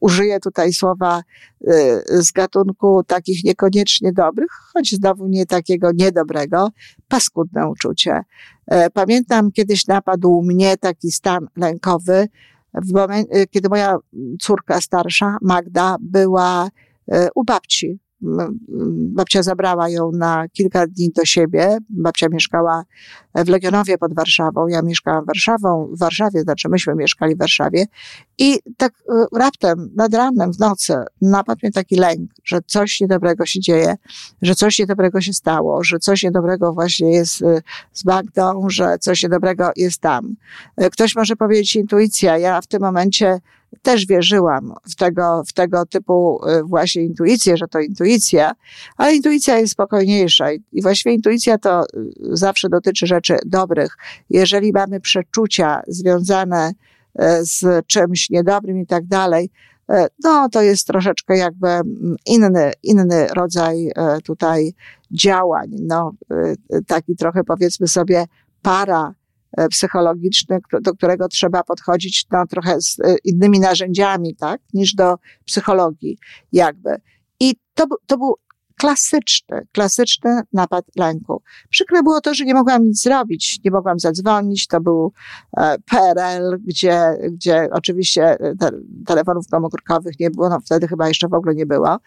użyję 0.00 0.40
tutaj 0.40 0.72
słowa 0.72 1.22
y, 1.60 2.22
z 2.22 2.32
gatunku 2.32 3.02
takich 3.06 3.44
niekoniecznie 3.44 4.12
dobrych, 4.12 4.50
choć 4.72 4.94
znowu 4.94 5.26
nie 5.26 5.46
takiego 5.46 5.90
niedobrego, 5.94 6.70
paskudne 7.08 7.68
uczucie. 7.68 8.20
E, 8.66 8.90
pamiętam 8.90 9.52
kiedyś 9.52 9.86
napadł 9.86 10.42
mnie 10.42 10.76
taki 10.76 11.10
stan 11.10 11.46
lękowy, 11.56 12.28
w 12.74 12.92
momencie, 12.92 13.46
kiedy 13.46 13.68
moja 13.68 13.96
córka 14.40 14.80
starsza, 14.80 15.36
Magda, 15.42 15.96
była 16.00 16.68
e, 17.12 17.28
u 17.34 17.44
babci 17.44 18.00
babcia 18.90 19.42
zabrała 19.42 19.88
ją 19.88 20.12
na 20.12 20.48
kilka 20.48 20.86
dni 20.86 21.10
do 21.16 21.24
siebie. 21.24 21.78
Babcia 21.88 22.28
mieszkała 22.28 22.84
w 23.34 23.48
Legionowie 23.48 23.98
pod 23.98 24.14
Warszawą, 24.14 24.66
ja 24.66 24.82
mieszkałam 24.82 25.24
w, 25.24 25.26
Warszawą, 25.26 25.88
w 25.92 25.98
Warszawie, 25.98 26.40
znaczy 26.40 26.68
myśmy 26.68 26.94
mieszkali 26.94 27.34
w 27.34 27.38
Warszawie. 27.38 27.86
I 28.38 28.58
tak 28.76 28.92
e, 29.08 29.38
raptem, 29.38 29.90
nad 29.96 30.14
ranem, 30.14 30.52
w 30.52 30.58
nocy 30.58 30.94
napadł 31.22 31.58
mnie 31.62 31.72
taki 31.72 31.96
lęk, 31.96 32.30
że 32.44 32.58
coś 32.66 33.00
niedobrego 33.00 33.46
się 33.46 33.60
dzieje, 33.60 33.94
że 34.42 34.54
coś 34.54 34.78
niedobrego 34.78 35.20
się 35.20 35.32
stało, 35.32 35.84
że 35.84 35.98
coś 35.98 36.22
niedobrego 36.22 36.72
właśnie 36.72 37.10
jest 37.10 37.42
e, 37.42 37.62
z 37.92 38.04
Magdą, 38.04 38.66
że 38.70 38.98
coś 38.98 39.22
niedobrego 39.22 39.70
jest 39.76 40.00
tam. 40.00 40.34
E, 40.76 40.90
ktoś 40.90 41.16
może 41.16 41.36
powiedzieć 41.36 41.76
intuicja. 41.76 42.38
Ja 42.38 42.60
w 42.60 42.66
tym 42.66 42.82
momencie 42.82 43.40
też 43.82 44.06
wierzyłam 44.06 44.74
w 44.90 44.96
tego, 44.96 45.42
w 45.46 45.52
tego 45.52 45.86
typu 45.86 46.40
y, 46.48 46.62
właśnie 46.62 47.02
intuicję, 47.02 47.56
że 47.56 47.68
to 47.68 47.80
intuicja, 47.80 48.52
ale 48.96 49.14
intuicja 49.14 49.58
jest 49.58 49.72
spokojniejsza 49.72 50.52
i 50.52 50.82
właściwie 50.82 51.14
intuicja 51.14 51.58
to 51.58 51.84
y, 51.84 51.86
zawsze 52.20 52.68
dotyczy 52.68 53.06
rzeczy 53.06 53.19
dobrych. 53.46 53.96
Jeżeli 54.30 54.72
mamy 54.72 55.00
przeczucia 55.00 55.82
związane 55.88 56.70
y, 56.70 57.24
z 57.40 57.86
czymś 57.86 58.30
niedobrym 58.30 58.78
i 58.78 58.86
tak 58.86 59.06
dalej, 59.06 59.50
no 60.24 60.48
to 60.48 60.62
jest 60.62 60.86
troszeczkę 60.86 61.36
jakby 61.36 61.68
mm, 61.68 62.16
inny, 62.26 62.72
inny 62.82 63.26
rodzaj 63.26 63.90
tutaj 64.24 64.74
działań, 65.10 65.68
no 65.80 66.12
taki 66.86 67.16
trochę 67.16 67.44
powiedzmy 67.44 67.88
sobie 67.88 68.24
para 68.62 69.14
E, 69.56 69.68
psychologiczny, 69.68 70.58
do 70.82 70.94
którego 70.94 71.28
trzeba 71.28 71.62
podchodzić 71.62 72.26
no, 72.32 72.46
trochę 72.46 72.80
z 72.80 73.00
e, 73.00 73.16
innymi 73.24 73.60
narzędziami, 73.60 74.36
tak, 74.36 74.60
niż 74.74 74.94
do 74.94 75.16
psychologii, 75.44 76.18
jakby. 76.52 77.00
I 77.40 77.54
to, 77.74 77.86
to 78.06 78.18
był 78.18 78.34
klasyczny, 78.80 79.66
klasyczny 79.72 80.40
napad 80.52 80.84
lęku. 80.96 81.42
Przykre 81.70 82.02
było 82.02 82.20
to, 82.20 82.34
że 82.34 82.44
nie 82.44 82.54
mogłam 82.54 82.84
nic 82.84 83.02
zrobić, 83.02 83.60
nie 83.64 83.70
mogłam 83.70 83.98
zadzwonić, 83.98 84.66
to 84.66 84.80
był 84.80 85.12
e, 85.56 85.76
PRL, 85.78 86.58
gdzie, 86.66 87.16
gdzie 87.32 87.68
oczywiście 87.72 88.36
te, 88.60 88.70
telefonów 89.06 89.48
komórkowych 89.50 90.20
nie 90.20 90.30
było, 90.30 90.48
no 90.48 90.60
wtedy 90.60 90.88
chyba 90.88 91.08
jeszcze 91.08 91.28
w 91.28 91.34
ogóle 91.34 91.54
nie 91.54 91.66
było. 91.66 91.98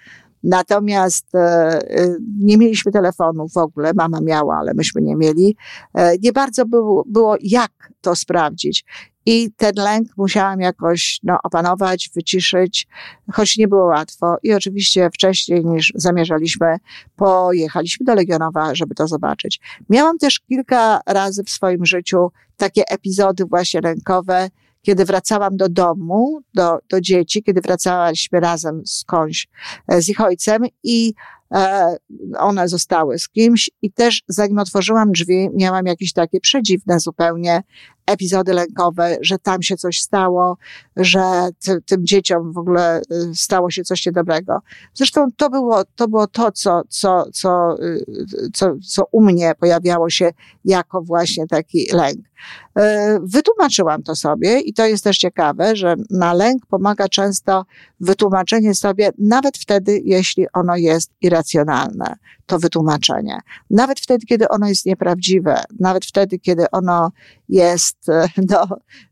Natomiast 0.44 1.36
e, 1.36 1.40
e, 1.40 2.16
nie 2.40 2.58
mieliśmy 2.58 2.92
telefonu 2.92 3.48
w 3.50 3.58
ogóle, 3.58 3.92
mama 3.96 4.22
miała, 4.22 4.58
ale 4.58 4.74
myśmy 4.74 5.02
nie 5.02 5.16
mieli. 5.16 5.58
E, 5.94 6.18
nie 6.18 6.32
bardzo 6.32 6.66
było, 6.66 7.04
było 7.08 7.36
jak 7.42 7.72
to 8.02 8.16
sprawdzić. 8.16 8.86
I 9.26 9.52
ten 9.58 9.72
lęk 9.76 10.08
musiałam 10.18 10.60
jakoś 10.60 11.20
no, 11.24 11.38
opanować, 11.44 12.10
wyciszyć, 12.16 12.88
choć 13.32 13.58
nie 13.58 13.68
było 13.68 13.86
łatwo. 13.86 14.38
I 14.44 14.54
oczywiście 14.54 15.10
wcześniej 15.14 15.66
niż 15.66 15.94
zamierzaliśmy, 15.96 16.78
pojechaliśmy 17.16 18.06
do 18.06 18.16
Legionowa, 18.16 18.76
żeby 18.76 18.96
to 18.96 19.08
zobaczyć. 19.08 19.60
Miałam 19.90 20.18
też 20.18 20.40
kilka 20.40 21.02
razy 21.08 21.44
w 21.44 21.50
swoim 21.50 21.86
życiu 21.86 22.32
takie 22.58 22.84
epizody 22.88 23.46
właśnie 23.46 23.82
lękowe, 23.82 24.50
kiedy 24.86 25.06
wracałam 25.06 25.58
do 25.58 25.70
domu, 25.70 26.42
do, 26.54 26.78
do 26.90 27.02
dzieci, 27.02 27.44
kiedy 27.44 27.62
wracaliśmy 27.62 28.40
razem 28.40 28.82
skądś 28.86 29.48
e, 29.88 30.02
z 30.02 30.10
ich 30.10 30.22
ojcem 30.22 30.64
i 30.84 31.14
E, 31.54 31.96
one 32.40 32.68
zostały 32.68 33.20
z 33.20 33.30
kimś 33.30 33.70
i 33.82 33.92
też 33.92 34.22
zanim 34.28 34.60
otworzyłam 34.60 35.12
drzwi, 35.12 35.50
miałam 35.54 35.86
jakieś 35.86 36.14
takie 36.14 36.40
przedziwne 36.40 37.00
zupełnie 37.00 37.64
epizody 38.06 38.54
lękowe, 38.54 39.18
że 39.22 39.40
tam 39.40 39.62
się 39.62 39.78
coś 39.78 40.02
stało, 40.02 40.58
że 40.96 41.50
ty, 41.66 41.82
tym 41.82 42.06
dzieciom 42.06 42.54
w 42.54 42.58
ogóle 42.58 43.02
y, 43.02 43.36
stało 43.36 43.72
się 43.72 43.84
coś 43.84 44.06
niedobrego. 44.06 44.62
Zresztą 44.94 45.28
to 45.38 45.50
było 45.50 45.84
to, 45.96 46.08
było 46.08 46.28
to 46.28 46.52
co, 46.52 46.82
co, 46.90 47.26
co, 47.34 47.84
y, 47.84 48.06
co, 48.54 48.76
co 48.88 49.04
u 49.12 49.22
mnie 49.22 49.54
pojawiało 49.60 50.10
się 50.10 50.32
jako 50.66 51.02
właśnie 51.02 51.48
taki 51.48 51.88
lęk. 51.94 52.20
Y, 52.20 52.82
wytłumaczyłam 53.24 54.04
to 54.04 54.16
sobie 54.16 54.60
i 54.60 54.74
to 54.74 54.86
jest 54.86 55.04
też 55.04 55.18
ciekawe, 55.18 55.76
że 55.76 55.96
na 56.10 56.34
lęk 56.34 56.66
pomaga 56.66 57.08
często 57.08 57.66
wytłumaczenie 58.00 58.76
sobie, 58.76 59.12
nawet 59.18 59.58
wtedy, 59.58 60.02
jeśli 60.04 60.46
ono 60.54 60.76
jest 60.76 61.12
irracjonalne, 61.22 62.16
to 62.46 62.60
wytłumaczenie. 62.60 63.40
Nawet 63.70 64.00
wtedy, 64.00 64.26
kiedy 64.26 64.48
ono 64.48 64.68
jest 64.68 64.86
nieprawdziwe, 64.86 65.64
nawet 65.80 66.06
wtedy, 66.06 66.40
kiedy 66.40 66.72
ono 66.72 67.12
jest, 67.50 68.10
e, 68.10 68.28
no, 68.50 68.68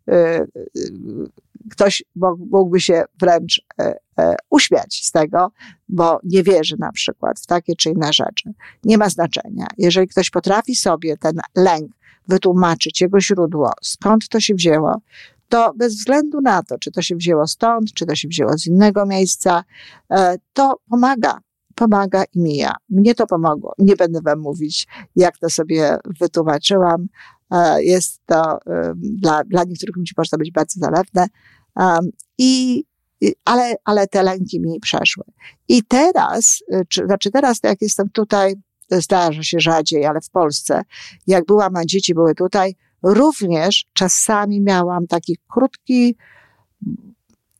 e, 0.09 0.45
ktoś 1.71 2.03
mógłby 2.51 2.79
się 2.79 3.03
wręcz 3.19 3.65
e, 3.79 4.35
uśmiać 4.49 5.05
z 5.05 5.11
tego, 5.11 5.51
bo 5.89 6.19
nie 6.23 6.43
wierzy 6.43 6.75
na 6.79 6.91
przykład 6.91 7.39
w 7.39 7.45
takie 7.45 7.75
czy 7.75 7.89
inne 7.89 8.13
rzeczy. 8.13 8.53
Nie 8.83 8.97
ma 8.97 9.09
znaczenia. 9.09 9.67
Jeżeli 9.77 10.07
ktoś 10.07 10.29
potrafi 10.29 10.75
sobie 10.75 11.17
ten 11.17 11.39
lęk 11.55 11.91
wytłumaczyć, 12.27 13.01
jego 13.01 13.21
źródło, 13.21 13.71
skąd 13.81 14.29
to 14.29 14.39
się 14.39 14.53
wzięło, 14.53 15.01
to 15.49 15.73
bez 15.75 15.95
względu 15.95 16.41
na 16.41 16.63
to, 16.63 16.77
czy 16.79 16.91
to 16.91 17.01
się 17.01 17.15
wzięło 17.15 17.47
stąd, 17.47 17.93
czy 17.93 18.05
to 18.05 18.15
się 18.15 18.27
wzięło 18.27 18.57
z 18.57 18.67
innego 18.67 19.05
miejsca, 19.05 19.63
to 20.53 20.79
pomaga 20.89 21.39
pomaga 21.81 22.23
i 22.33 22.39
mija. 22.39 22.75
Mnie 22.89 23.15
to 23.15 23.27
pomogło. 23.27 23.73
Nie 23.77 23.95
będę 23.95 24.21
wam 24.21 24.39
mówić, 24.39 24.87
jak 25.15 25.37
to 25.37 25.49
sobie 25.49 25.97
wytłumaczyłam. 26.19 27.07
E, 27.51 27.83
jest 27.83 28.21
to 28.25 28.59
dla, 28.95 29.43
dla 29.43 29.63
niektórych 29.63 29.95
ludzi 29.95 30.13
może 30.17 30.37
być 30.37 30.51
bardzo 30.51 30.79
zalewne. 30.79 31.27
I, 32.37 32.83
ale, 33.45 33.75
ale 33.85 34.07
te 34.07 34.23
lęki 34.23 34.61
mi 34.61 34.79
przeszły. 34.79 35.23
I 35.67 35.83
teraz, 35.83 36.63
y, 36.73 36.85
czy, 36.89 37.05
znaczy 37.05 37.31
teraz, 37.31 37.59
jak 37.63 37.81
jestem 37.81 38.09
tutaj, 38.09 38.55
zdarza 38.91 39.43
się 39.43 39.59
rzadziej, 39.59 40.05
ale 40.05 40.21
w 40.21 40.29
Polsce, 40.29 40.81
jak 41.27 41.45
byłam, 41.45 41.75
a 41.75 41.85
dzieci 41.85 42.13
były 42.13 42.35
tutaj, 42.35 42.75
również 43.03 43.85
czasami 43.93 44.61
miałam 44.61 45.07
taki 45.07 45.37
krótki, 45.47 46.15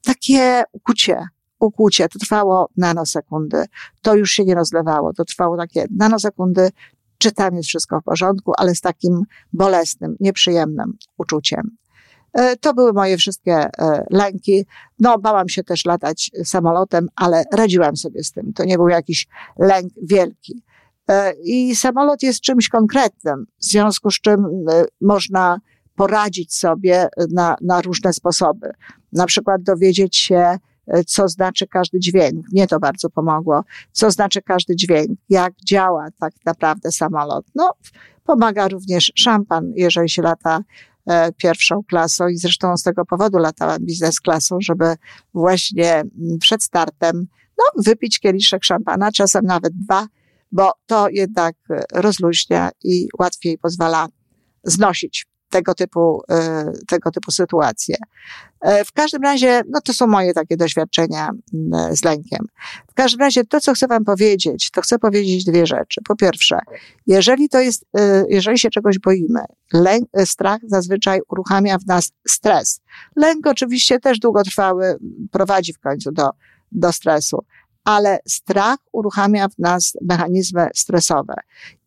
takie 0.04 0.64
ukucie, 0.72 1.24
ukłucie. 1.62 2.10
To 2.10 2.20
trwało 2.20 2.70
nanosekundy. 2.78 3.66
To 4.02 4.16
już 4.16 4.32
się 4.32 4.46
nie 4.46 4.56
rozlewało. 4.56 5.14
To 5.14 5.26
trwało 5.26 5.58
takie 5.58 5.86
nanosekundy, 5.98 6.70
czy 7.18 7.32
tam 7.32 7.56
jest 7.56 7.70
wszystko 7.70 8.02
w 8.02 8.04
porządku, 8.04 8.54
ale 8.58 8.76
z 8.76 8.82
takim 8.82 9.24
bolesnym, 9.54 10.16
nieprzyjemnym 10.20 10.98
uczuciem. 11.18 11.78
E, 12.34 12.58
to 12.58 12.74
były 12.74 12.94
moje 12.94 13.18
wszystkie 13.18 13.54
e, 13.56 14.06
lęki. 14.10 14.66
No, 15.00 15.20
bałam 15.20 15.50
się 15.50 15.64
też 15.64 15.86
latać 15.86 16.32
samolotem, 16.44 17.08
ale 17.16 17.44
radziłam 17.54 17.98
sobie 17.98 18.24
z 18.24 18.32
tym. 18.32 18.54
To 18.54 18.64
nie 18.64 18.78
był 18.78 18.90
jakiś 18.90 19.28
lęk 19.60 19.94
wielki. 20.04 20.64
E, 21.10 21.34
I 21.44 21.76
samolot 21.76 22.24
jest 22.24 22.42
czymś 22.42 22.70
konkretnym, 22.70 23.46
w 23.60 23.66
związku 23.66 24.12
z 24.12 24.22
czym 24.22 24.46
można 25.02 25.60
poradzić 25.96 26.56
sobie 26.56 27.08
na, 27.32 27.56
na 27.62 27.82
różne 27.82 28.14
sposoby. 28.14 28.72
Na 29.14 29.26
przykład 29.26 29.64
dowiedzieć 29.64 30.18
się, 30.18 30.58
co 31.08 31.28
znaczy 31.28 31.68
każdy 31.68 32.00
dźwięk. 32.00 32.46
Mnie 32.52 32.68
to 32.68 32.80
bardzo 32.80 33.10
pomogło. 33.10 33.64
Co 33.92 34.12
znaczy 34.12 34.42
każdy 34.42 34.76
dźwięk, 34.76 35.20
jak 35.30 35.54
działa 35.66 36.08
tak 36.20 36.34
naprawdę 36.46 36.92
samolot. 36.92 37.46
No, 37.56 37.74
pomaga 38.24 38.68
również 38.68 39.12
szampan, 39.16 39.72
jeżeli 39.76 40.10
się 40.10 40.22
lata 40.22 40.60
e, 41.08 41.32
pierwszą 41.32 41.84
klasą 41.84 42.28
i 42.28 42.38
zresztą 42.38 42.78
z 42.78 42.84
tego 42.84 43.06
powodu 43.06 43.38
latałam 43.38 43.86
biznes 43.86 44.20
klasą, 44.20 44.58
żeby 44.62 44.96
właśnie 45.34 45.94
mm, 45.94 46.12
przed 46.40 46.64
startem 46.64 47.28
no, 47.58 47.84
wypić 47.84 48.20
kieliszek 48.20 48.64
szampana, 48.64 49.12
czasem 49.12 49.46
nawet 49.46 49.74
dwa, 49.74 50.08
bo 50.52 50.72
to 50.86 51.10
jednak 51.10 51.56
rozluźnia 51.94 52.70
i 52.84 53.08
łatwiej 53.20 53.58
pozwala 53.58 54.08
znosić 54.64 55.31
tego 55.52 55.76
typu, 55.76 56.22
e, 56.30 56.72
tego 56.88 57.12
typu 57.12 57.32
sytuacje. 57.32 57.96
E, 58.62 58.86
w 58.86 58.92
każdym 58.92 59.22
razie, 59.22 59.62
no 59.70 59.82
to 59.82 59.94
są 59.94 60.08
moje 60.08 60.34
takie 60.34 60.58
doświadczenia 60.58 61.30
z 61.92 62.04
lękiem. 62.04 62.48
W 62.88 62.94
każdym 62.94 63.20
razie 63.20 63.44
to, 63.44 63.60
co 63.60 63.74
chcę 63.74 63.88
wam 63.88 64.06
powiedzieć, 64.06 64.72
to 64.72 64.82
chcę 64.82 65.00
powiedzieć 65.00 65.46
dwie 65.46 65.66
rzeczy. 65.66 66.02
Po 66.08 66.16
pierwsze, 66.16 66.60
jeżeli 67.08 67.50
to 67.50 67.60
jest, 67.60 67.86
e, 67.98 68.26
jeżeli 68.30 68.60
się 68.60 68.70
czegoś 68.70 69.00
boimy, 69.00 69.42
lęk, 69.74 70.10
strach 70.26 70.60
zazwyczaj 70.68 71.20
uruchamia 71.30 71.78
w 71.78 71.86
nas 71.86 72.12
stres. 72.28 72.82
Lęk 73.16 73.48
oczywiście 73.48 74.00
też 74.00 74.20
długotrwały 74.20 74.98
prowadzi 75.32 75.74
w 75.74 75.80
końcu 75.80 76.12
do, 76.12 76.30
do 76.72 76.92
stresu, 76.92 77.46
ale 77.84 78.20
strach 78.28 78.78
uruchamia 78.92 79.48
w 79.48 79.60
nas 79.60 79.94
mechanizmy 80.02 80.68
stresowe. 80.76 81.34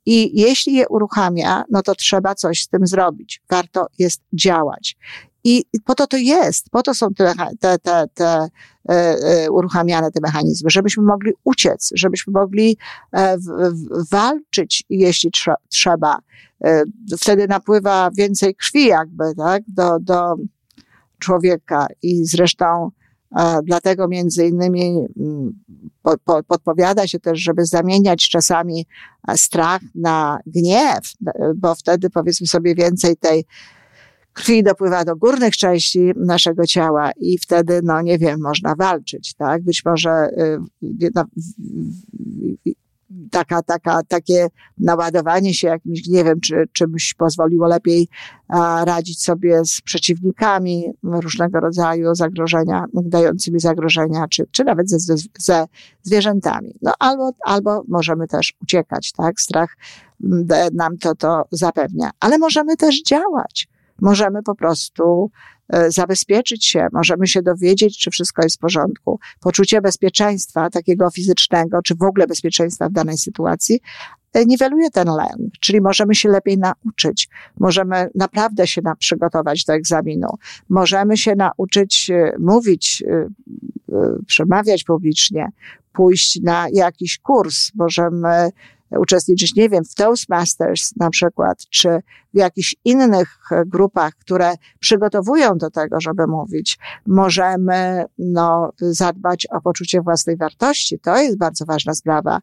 I 0.06 0.40
jeśli 0.40 0.74
je 0.74 0.88
uruchamia, 0.88 1.64
no 1.70 1.82
to 1.82 1.94
trzeba 1.94 2.34
coś 2.34 2.62
z 2.62 2.68
tym 2.68 2.86
zrobić. 2.86 3.42
Warto 3.50 3.86
jest 3.98 4.22
działać. 4.32 4.96
I 5.44 5.64
po 5.84 5.94
to 5.94 6.06
to 6.06 6.16
jest, 6.16 6.70
po 6.70 6.82
to 6.82 6.94
są 6.94 7.14
te, 7.14 7.32
te, 7.60 7.78
te, 7.78 8.04
te 8.14 8.26
e, 8.28 8.48
e, 8.88 9.50
uruchamiane 9.50 10.10
te 10.10 10.20
mechanizmy, 10.22 10.70
żebyśmy 10.70 11.02
mogli 11.02 11.32
uciec, 11.44 11.90
żebyśmy 11.94 12.32
mogli 12.32 12.76
e, 13.12 13.38
w, 13.38 13.42
w, 13.42 14.10
walczyć, 14.10 14.84
jeśli 14.90 15.30
trze, 15.30 15.54
trzeba. 15.68 16.18
E, 16.64 16.82
wtedy 17.20 17.48
napływa 17.48 18.10
więcej 18.10 18.54
krwi 18.54 18.86
jakby, 18.86 19.24
tak, 19.36 19.62
do, 19.68 19.98
do 20.00 20.34
człowieka 21.18 21.86
i 22.02 22.24
zresztą 22.24 22.90
Dlatego 23.64 24.08
między 24.08 24.46
innymi 24.46 25.06
mm, 25.16 25.52
podpowiada 26.48 27.06
się 27.06 27.20
też, 27.20 27.40
żeby 27.40 27.66
zamieniać 27.66 28.28
czasami 28.28 28.86
strach 29.36 29.80
na 29.94 30.38
gniew, 30.46 31.12
bo 31.56 31.74
wtedy 31.74 32.10
powiedzmy 32.10 32.46
sobie 32.46 32.74
więcej 32.74 33.16
tej 33.16 33.44
krwi 34.32 34.62
dopływa 34.62 35.04
do 35.04 35.16
górnych 35.16 35.56
części 35.56 36.12
naszego 36.16 36.66
ciała 36.66 37.10
i 37.16 37.38
wtedy, 37.38 37.80
no 37.84 38.02
nie 38.02 38.18
wiem, 38.18 38.40
można 38.40 38.74
walczyć, 38.74 39.34
tak? 39.34 39.62
Być 39.62 39.84
może 39.84 40.28
y, 40.82 41.10
no, 41.14 41.24
taka, 43.30 43.62
taka, 43.62 44.02
takie 44.08 44.46
naładowanie 44.78 45.54
się 45.54 45.68
jakimś 45.68 46.02
gniewem, 46.02 46.40
czy 46.40 46.64
czymś 46.72 47.14
pozwoliło 47.14 47.66
lepiej 47.66 48.08
radzić 48.84 49.22
sobie 49.22 49.64
z 49.64 49.80
przeciwnikami 49.80 50.84
różnego 51.02 51.60
rodzaju 51.60 52.14
zagrożenia, 52.14 52.84
dającymi 52.94 53.60
zagrożenia, 53.60 54.28
czy, 54.28 54.46
czy 54.50 54.64
nawet 54.64 54.90
ze, 54.90 55.16
ze 55.38 55.66
zwierzętami. 56.02 56.74
No 56.82 56.92
albo, 56.98 57.30
albo 57.44 57.82
możemy 57.88 58.28
też 58.28 58.54
uciekać, 58.62 59.12
tak? 59.12 59.40
Strach 59.40 59.76
nam 60.72 60.98
to, 60.98 61.14
to 61.14 61.44
zapewnia. 61.50 62.10
Ale 62.20 62.38
możemy 62.38 62.76
też 62.76 63.02
działać. 63.02 63.68
Możemy 64.00 64.42
po 64.42 64.54
prostu 64.54 65.30
zabezpieczyć 65.88 66.66
się, 66.66 66.86
możemy 66.92 67.26
się 67.26 67.42
dowiedzieć, 67.42 67.98
czy 67.98 68.10
wszystko 68.10 68.42
jest 68.42 68.56
w 68.56 68.58
porządku. 68.58 69.20
Poczucie 69.40 69.80
bezpieczeństwa, 69.80 70.70
takiego 70.70 71.10
fizycznego, 71.10 71.82
czy 71.82 71.94
w 71.94 72.02
ogóle 72.02 72.26
bezpieczeństwa 72.26 72.88
w 72.88 72.92
danej 72.92 73.18
sytuacji, 73.18 73.80
e, 74.32 74.44
niweluje 74.44 74.90
ten 74.90 75.08
lęk, 75.08 75.52
czyli 75.60 75.80
możemy 75.80 76.14
się 76.14 76.28
lepiej 76.28 76.58
nauczyć, 76.58 77.28
możemy 77.60 78.10
naprawdę 78.14 78.66
się 78.66 78.82
na, 78.82 78.96
przygotować 78.96 79.64
do 79.64 79.72
egzaminu, 79.72 80.28
możemy 80.68 81.16
się 81.16 81.34
nauczyć 81.34 82.10
e, 82.10 82.32
mówić, 82.38 83.04
przemawiać 84.26 84.84
publicznie, 84.84 85.48
pójść 85.92 86.40
na 86.42 86.66
jakiś 86.72 87.18
kurs, 87.18 87.70
możemy 87.74 88.50
uczestniczyć, 88.98 89.54
nie 89.54 89.68
wiem, 89.68 89.84
w 89.84 89.94
Toastmasters 89.94 90.96
na 90.96 91.10
przykład, 91.10 91.58
czy 91.70 91.88
w 92.34 92.36
jakichś 92.36 92.76
innych 92.84 93.38
grupach, 93.66 94.14
które 94.14 94.54
przygotowują 94.80 95.58
do 95.58 95.70
tego, 95.70 96.00
żeby 96.00 96.26
mówić, 96.26 96.78
możemy 97.06 98.04
no, 98.18 98.72
zadbać 98.78 99.46
o 99.50 99.60
poczucie 99.60 100.00
własnej 100.00 100.36
wartości. 100.36 100.98
To 100.98 101.16
jest 101.16 101.38
bardzo 101.38 101.64
ważna 101.64 101.94
sprawa 101.94 102.40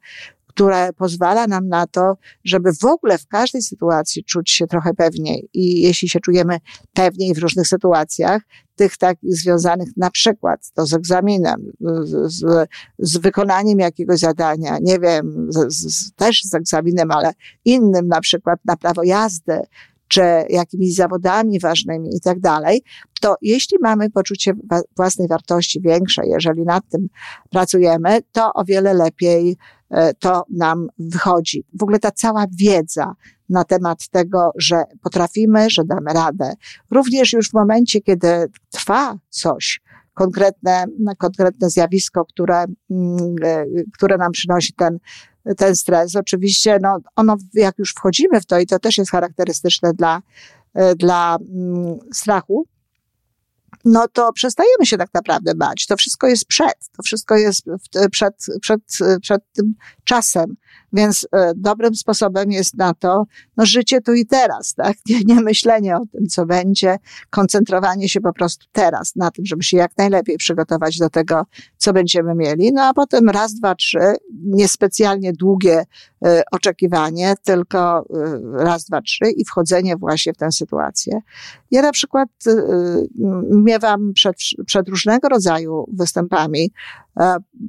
które 0.51 0.93
pozwala 0.93 1.47
nam 1.47 1.67
na 1.67 1.87
to, 1.87 2.17
żeby 2.43 2.73
w 2.73 2.85
ogóle 2.85 3.17
w 3.17 3.27
każdej 3.27 3.61
sytuacji 3.61 4.23
czuć 4.23 4.51
się 4.51 4.67
trochę 4.67 4.93
pewniej. 4.93 5.49
I 5.53 5.81
jeśli 5.81 6.09
się 6.09 6.19
czujemy 6.19 6.57
pewniej 6.93 7.33
w 7.33 7.37
różnych 7.37 7.67
sytuacjach, 7.67 8.41
tych 8.75 8.97
takich 8.97 9.35
związanych 9.35 9.89
na 9.97 10.11
przykład 10.11 10.71
to 10.73 10.85
z 10.85 10.93
egzaminem, 10.93 11.71
z, 12.25 12.67
z 12.99 13.17
wykonaniem 13.17 13.79
jakiegoś 13.79 14.19
zadania, 14.19 14.77
nie 14.81 14.99
wiem, 14.99 15.47
z, 15.49 15.73
z, 15.73 16.13
też 16.13 16.41
z 16.43 16.53
egzaminem, 16.53 17.11
ale 17.11 17.31
innym, 17.65 18.07
na 18.07 18.21
przykład 18.21 18.59
na 18.65 18.77
prawo 18.77 19.03
jazdy, 19.03 19.61
czy 20.07 20.21
jakimiś 20.49 20.95
zawodami 20.95 21.59
ważnymi 21.59 22.15
i 22.15 22.21
tak 22.21 22.39
dalej, 22.39 22.83
to 23.21 23.35
jeśli 23.41 23.77
mamy 23.81 24.09
poczucie 24.09 24.53
własnej 24.97 25.27
wartości 25.27 25.81
większe, 25.81 26.21
jeżeli 26.27 26.63
nad 26.63 26.83
tym 26.89 27.07
pracujemy, 27.49 28.19
to 28.31 28.53
o 28.53 28.65
wiele 28.65 28.93
lepiej 28.93 29.57
to 30.19 30.43
nam 30.49 30.87
wychodzi. 30.99 31.63
W 31.79 31.83
ogóle 31.83 31.99
ta 31.99 32.11
cała 32.11 32.45
wiedza 32.59 33.15
na 33.49 33.63
temat 33.63 34.09
tego, 34.09 34.51
że 34.57 34.83
potrafimy, 35.03 35.69
że 35.69 35.83
damy 35.83 36.13
radę. 36.13 36.53
Również 36.91 37.33
już 37.33 37.49
w 37.49 37.53
momencie, 37.53 38.01
kiedy 38.01 38.27
trwa 38.69 39.17
coś, 39.29 39.81
konkretne, 40.13 40.85
konkretne 41.17 41.69
zjawisko, 41.69 42.25
które, 42.25 42.65
mm, 42.91 43.35
które 43.93 44.17
nam 44.17 44.31
przynosi 44.31 44.73
ten, 44.73 44.99
ten 45.57 45.75
stres. 45.75 46.15
Oczywiście, 46.15 46.77
no, 46.81 46.97
ono, 47.15 47.37
jak 47.53 47.79
już 47.79 47.91
wchodzimy 47.91 48.41
w 48.41 48.45
to, 48.45 48.59
i 48.59 48.65
to 48.65 48.79
też 48.79 48.97
jest 48.97 49.11
charakterystyczne 49.11 49.93
dla, 49.93 50.21
dla 50.95 51.37
mm, 51.53 51.99
strachu, 52.13 52.65
no 53.85 54.07
to 54.07 54.33
przestajemy 54.33 54.85
się 54.85 54.97
tak 54.97 55.09
naprawdę 55.13 55.55
bać. 55.55 55.85
To 55.87 55.97
wszystko 55.97 56.27
jest 56.27 56.45
przed, 56.45 56.89
to 56.97 57.03
wszystko 57.03 57.35
jest 57.35 57.65
przed, 58.11 58.45
przed, 58.61 58.81
przed 59.21 59.41
tym 59.53 59.73
czasem. 60.03 60.55
Więc 60.93 61.27
e, 61.31 61.51
dobrym 61.55 61.95
sposobem 61.95 62.51
jest 62.51 62.77
na 62.77 62.93
to, 62.93 63.25
no 63.57 63.65
życie 63.65 64.01
tu 64.01 64.13
i 64.13 64.25
teraz, 64.25 64.73
tak? 64.73 64.97
Nie, 65.09 65.19
nie 65.19 65.41
myślenie 65.41 65.95
o 65.95 66.05
tym, 66.11 66.27
co 66.27 66.45
będzie, 66.45 66.97
koncentrowanie 67.29 68.09
się 68.09 68.21
po 68.21 68.33
prostu 68.33 68.65
teraz 68.71 69.15
na 69.15 69.31
tym, 69.31 69.45
żeby 69.45 69.63
się 69.63 69.77
jak 69.77 69.97
najlepiej 69.97 70.37
przygotować 70.37 70.97
do 70.97 71.09
tego, 71.09 71.45
co 71.77 71.93
będziemy 71.93 72.35
mieli. 72.35 72.73
No 72.73 72.83
a 72.83 72.93
potem 72.93 73.29
raz, 73.29 73.53
dwa, 73.53 73.75
trzy, 73.75 73.99
niespecjalnie 74.43 75.33
długie 75.33 75.79
y, 75.81 76.41
oczekiwanie, 76.51 77.33
tylko 77.43 78.01
y, 78.01 78.63
raz, 78.63 78.85
dwa, 78.85 79.01
trzy 79.01 79.31
i 79.37 79.45
wchodzenie 79.45 79.97
właśnie 79.97 80.33
w 80.33 80.37
tę 80.37 80.51
sytuację. 80.51 81.21
Ja 81.71 81.81
na 81.81 81.91
przykład 81.91 82.29
y, 82.47 83.07
miewam 83.49 84.13
przed, 84.13 84.35
przed 84.65 84.89
różnego 84.89 85.29
rodzaju 85.29 85.85
występami 85.93 86.71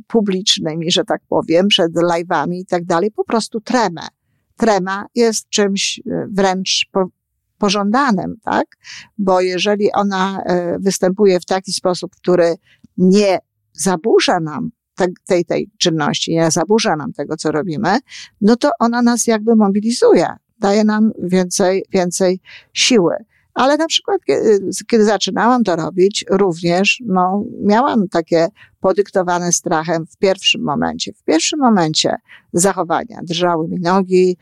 publicznymi, 0.06 0.90
że 0.90 1.04
tak 1.04 1.20
powiem, 1.28 1.68
przed 1.68 1.92
live'ami 1.92 2.54
i 2.54 2.66
tak 2.66 2.84
dalej, 2.84 3.10
po 3.10 3.24
prostu 3.24 3.60
tremę. 3.60 4.02
Trema 4.56 5.06
jest 5.14 5.48
czymś 5.48 6.00
e, 6.06 6.26
wręcz 6.30 6.86
po, 6.92 7.08
pożądanym, 7.58 8.36
tak? 8.42 8.66
Bo 9.18 9.40
jeżeli 9.40 9.92
ona 9.92 10.42
e, 10.42 10.78
występuje 10.78 11.40
w 11.40 11.44
taki 11.44 11.72
sposób, 11.72 12.16
który 12.16 12.54
nie 12.96 13.38
zaburza 13.72 14.40
nam 14.40 14.70
tej, 15.26 15.44
tej 15.44 15.70
czynności, 15.78 16.34
nie 16.34 16.50
zaburza 16.50 16.96
nam 16.96 17.12
tego, 17.12 17.36
co 17.36 17.52
robimy, 17.52 17.98
no 18.40 18.56
to 18.56 18.70
ona 18.78 19.02
nas 19.02 19.26
jakby 19.26 19.56
mobilizuje, 19.56 20.26
daje 20.58 20.84
nam 20.84 21.10
więcej, 21.22 21.84
więcej 21.92 22.40
siły. 22.72 23.14
Ale 23.54 23.76
na 23.76 23.86
przykład, 23.86 24.24
kiedy, 24.24 24.70
kiedy 24.86 25.04
zaczynałam 25.04 25.64
to 25.64 25.76
robić, 25.76 26.24
również, 26.30 27.02
no, 27.06 27.44
miałam 27.62 28.08
takie 28.08 28.48
podyktowane 28.80 29.52
strachem 29.52 30.06
w 30.06 30.16
pierwszym 30.16 30.62
momencie. 30.62 31.12
W 31.12 31.22
pierwszym 31.24 31.60
momencie 31.60 32.16
zachowania. 32.52 33.20
Drżały 33.22 33.68
mi 33.68 33.80
nogi, 33.80 34.36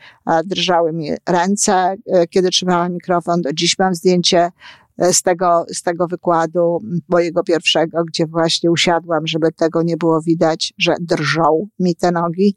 drżały 0.45 0.93
mi 0.93 1.11
ręce, 1.29 1.97
e, 2.07 2.27
kiedy 2.27 2.49
trzymałam 2.49 2.93
mikrofon. 2.93 3.43
Do 3.43 3.53
dziś 3.53 3.79
mam 3.79 3.95
zdjęcie 3.95 4.51
e, 4.99 5.13
z 5.13 5.23
tego, 5.23 5.65
z 5.75 5.83
tego 5.83 6.07
wykładu 6.07 6.79
mojego 7.09 7.45
pierwszego, 7.45 8.05
gdzie 8.05 8.27
właśnie 8.27 8.71
usiadłam, 8.71 9.27
żeby 9.27 9.53
tego 9.53 9.83
nie 9.83 9.97
było 9.97 10.21
widać, 10.21 10.75
że 10.79 10.95
drżą 11.01 11.69
mi 11.79 11.97
te 11.97 12.11
nogi. 12.11 12.57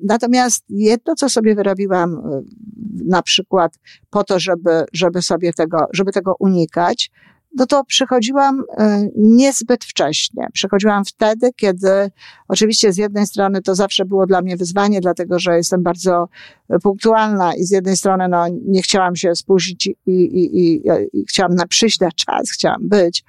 Natomiast 0.00 0.64
jedno, 0.68 1.14
co 1.14 1.28
sobie 1.28 1.54
wyrobiłam 1.54 2.14
y, 2.14 2.42
na 3.04 3.22
przykład 3.22 3.78
po 4.10 4.24
to, 4.24 4.40
żeby, 4.40 4.84
żeby 4.92 5.22
sobie 5.22 5.52
tego, 5.52 5.78
żeby 5.92 6.12
tego 6.12 6.34
unikać, 6.38 7.10
no 7.56 7.66
to 7.66 7.84
przychodziłam 7.84 8.60
y, 8.60 8.64
niezbyt 9.16 9.84
wcześnie. 9.84 10.46
Przychodziłam 10.52 11.04
wtedy, 11.04 11.50
kiedy 11.56 12.10
oczywiście 12.48 12.92
z 12.92 12.96
jednej 12.96 13.26
strony 13.26 13.62
to 13.62 13.74
zawsze 13.74 14.04
było 14.04 14.26
dla 14.26 14.42
mnie 14.42 14.56
wyzwanie, 14.56 15.00
dlatego 15.00 15.38
że 15.38 15.56
jestem 15.56 15.82
bardzo 15.82 16.28
punktualna 16.82 17.54
i 17.54 17.64
z 17.64 17.70
jednej 17.70 17.96
strony 17.96 18.28
no, 18.28 18.46
nie 18.66 18.82
chciałam 18.82 19.16
się 19.16 19.34
spóźnić 19.34 19.86
i, 19.86 19.94
i, 20.06 20.58
i, 20.58 20.82
i 21.12 21.26
chciałam 21.26 21.54
na 21.54 21.66
przyjść 21.66 22.00
na 22.00 22.12
czas, 22.12 22.50
chciałam 22.50 22.88
być, 22.88 23.24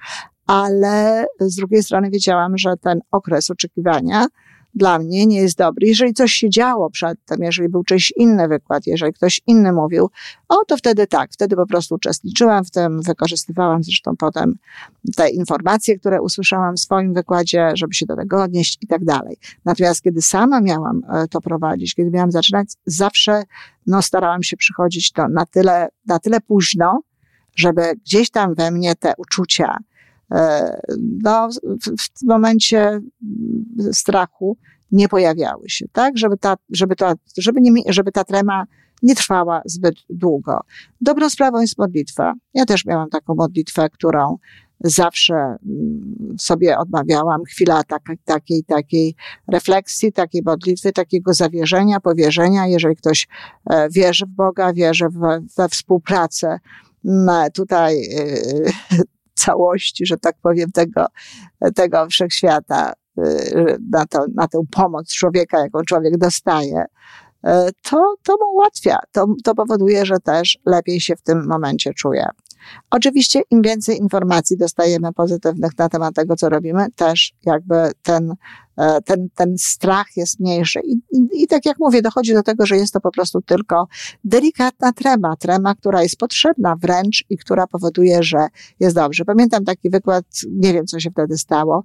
ale 0.46 1.26
z 1.40 1.56
drugiej 1.56 1.82
strony 1.82 2.10
wiedziałam, 2.10 2.58
że 2.58 2.76
ten 2.76 3.00
okres 3.10 3.50
oczekiwania 3.50 4.26
dla 4.74 4.98
mnie 4.98 5.26
nie 5.26 5.40
jest 5.40 5.58
dobry. 5.58 5.86
Jeżeli 5.86 6.14
coś 6.14 6.32
się 6.32 6.50
działo 6.50 6.90
przedtem, 6.90 7.42
jeżeli 7.42 7.68
był 7.68 7.84
czyjś 7.84 8.12
inny 8.16 8.48
wykład, 8.48 8.86
jeżeli 8.86 9.12
ktoś 9.12 9.40
inny 9.46 9.72
mówił, 9.72 10.10
o 10.48 10.64
to 10.64 10.76
wtedy 10.76 11.06
tak, 11.06 11.32
wtedy 11.32 11.56
po 11.56 11.66
prostu 11.66 11.94
uczestniczyłam 11.94 12.64
w 12.64 12.70
tym, 12.70 13.02
wykorzystywałam 13.02 13.82
zresztą 13.82 14.16
potem 14.16 14.54
te 15.16 15.30
informacje, 15.30 15.98
które 15.98 16.22
usłyszałam 16.22 16.76
w 16.76 16.80
swoim 16.80 17.14
wykładzie, 17.14 17.70
żeby 17.74 17.94
się 17.94 18.06
do 18.06 18.16
tego 18.16 18.42
odnieść 18.42 18.78
i 18.80 18.86
tak 18.86 19.04
dalej. 19.04 19.36
Natomiast 19.64 20.02
kiedy 20.02 20.22
sama 20.22 20.60
miałam 20.60 21.02
e, 21.12 21.28
to 21.28 21.40
prowadzić, 21.40 21.94
kiedy 21.94 22.10
miałam 22.10 22.32
zaczynać, 22.32 22.68
zawsze 22.86 23.42
no, 23.86 24.02
starałam 24.02 24.42
się 24.42 24.56
przychodzić 24.56 25.12
to 25.12 25.28
na 25.28 25.46
tyle, 25.46 25.88
na 26.06 26.18
tyle 26.18 26.40
późno, 26.40 27.00
żeby 27.56 27.82
gdzieś 28.04 28.30
tam 28.30 28.54
we 28.54 28.70
mnie 28.70 28.94
te 28.94 29.12
uczucia, 29.18 29.78
no, 31.22 31.48
w, 31.98 32.26
momencie 32.26 33.00
strachu 33.92 34.56
nie 34.92 35.08
pojawiały 35.08 35.68
się, 35.68 35.86
tak? 35.92 36.18
Żeby 36.18 36.36
ta, 36.36 36.56
żeby 36.70 36.96
ta, 36.96 37.14
żeby 37.36 37.60
nie, 37.60 37.82
żeby 37.88 38.12
ta 38.12 38.24
trema 38.24 38.64
nie 39.02 39.14
trwała 39.14 39.62
zbyt 39.64 39.94
długo. 40.10 40.60
Dobrą 41.00 41.30
sprawą 41.30 41.60
jest 41.60 41.78
modlitwa. 41.78 42.32
Ja 42.54 42.64
też 42.64 42.84
miałam 42.84 43.10
taką 43.10 43.34
modlitwę, 43.34 43.90
którą 43.90 44.38
zawsze 44.80 45.34
mm, 45.34 46.36
sobie 46.38 46.78
odmawiałam. 46.78 47.44
Chwila 47.44 47.82
takiej, 48.24 48.64
takiej, 48.64 49.14
refleksji, 49.48 50.12
takiej 50.12 50.42
modlitwy, 50.44 50.92
takiego 50.92 51.34
zawierzenia, 51.34 52.00
powierzenia. 52.00 52.66
Jeżeli 52.66 52.96
ktoś 52.96 53.28
e, 53.70 53.88
wierzy 53.90 54.26
w 54.26 54.28
Boga, 54.28 54.72
wierzy 54.72 55.06
we 55.56 55.68
współpracę 55.68 56.58
tutaj 57.54 58.02
e, 58.02 59.04
całości, 59.38 60.06
że 60.06 60.16
tak 60.16 60.36
powiem, 60.42 60.72
tego, 60.72 61.06
tego 61.74 62.06
wszechświata, 62.06 62.92
y, 63.18 63.76
na, 63.90 64.06
to, 64.06 64.26
na 64.34 64.48
tę 64.48 64.62
pomoc 64.70 65.14
człowieka, 65.14 65.58
jaką 65.58 65.82
człowiek 65.82 66.18
dostaje, 66.18 66.84
y, 66.84 67.50
to, 67.82 68.14
to 68.22 68.32
mu 68.32 68.52
ułatwia. 68.52 68.98
To, 69.12 69.26
to 69.44 69.54
powoduje, 69.54 70.06
że 70.06 70.18
też 70.18 70.58
lepiej 70.66 71.00
się 71.00 71.16
w 71.16 71.22
tym 71.22 71.46
momencie 71.46 71.94
czuje. 71.94 72.28
Oczywiście 72.90 73.42
im 73.50 73.62
więcej 73.62 73.96
informacji 73.96 74.56
dostajemy 74.56 75.12
pozytywnych 75.12 75.78
na 75.78 75.88
temat 75.88 76.14
tego, 76.14 76.36
co 76.36 76.48
robimy, 76.48 76.86
też 76.96 77.32
jakby 77.46 77.74
ten, 78.02 78.34
e, 78.76 79.00
ten, 79.02 79.28
ten 79.34 79.58
strach 79.58 80.06
jest 80.16 80.40
mniejszy. 80.40 80.80
I, 80.84 81.00
i, 81.32 81.46
tak 81.46 81.66
jak 81.66 81.78
mówię, 81.78 82.02
dochodzi 82.02 82.34
do 82.34 82.42
tego, 82.42 82.66
że 82.66 82.76
jest 82.76 82.92
to 82.92 83.00
po 83.00 83.10
prostu 83.10 83.40
tylko 83.42 83.88
delikatna 84.24 84.92
trema, 84.92 85.36
trema, 85.36 85.74
która 85.74 86.02
jest 86.02 86.16
potrzebna 86.16 86.76
wręcz 86.76 87.24
i 87.30 87.38
która 87.38 87.66
powoduje, 87.66 88.22
że 88.22 88.46
jest 88.80 88.96
dobrze. 88.96 89.24
Pamiętam 89.24 89.64
taki 89.64 89.90
wykład, 89.90 90.24
nie 90.50 90.72
wiem, 90.72 90.86
co 90.86 91.00
się 91.00 91.10
wtedy 91.10 91.38
stało. 91.38 91.84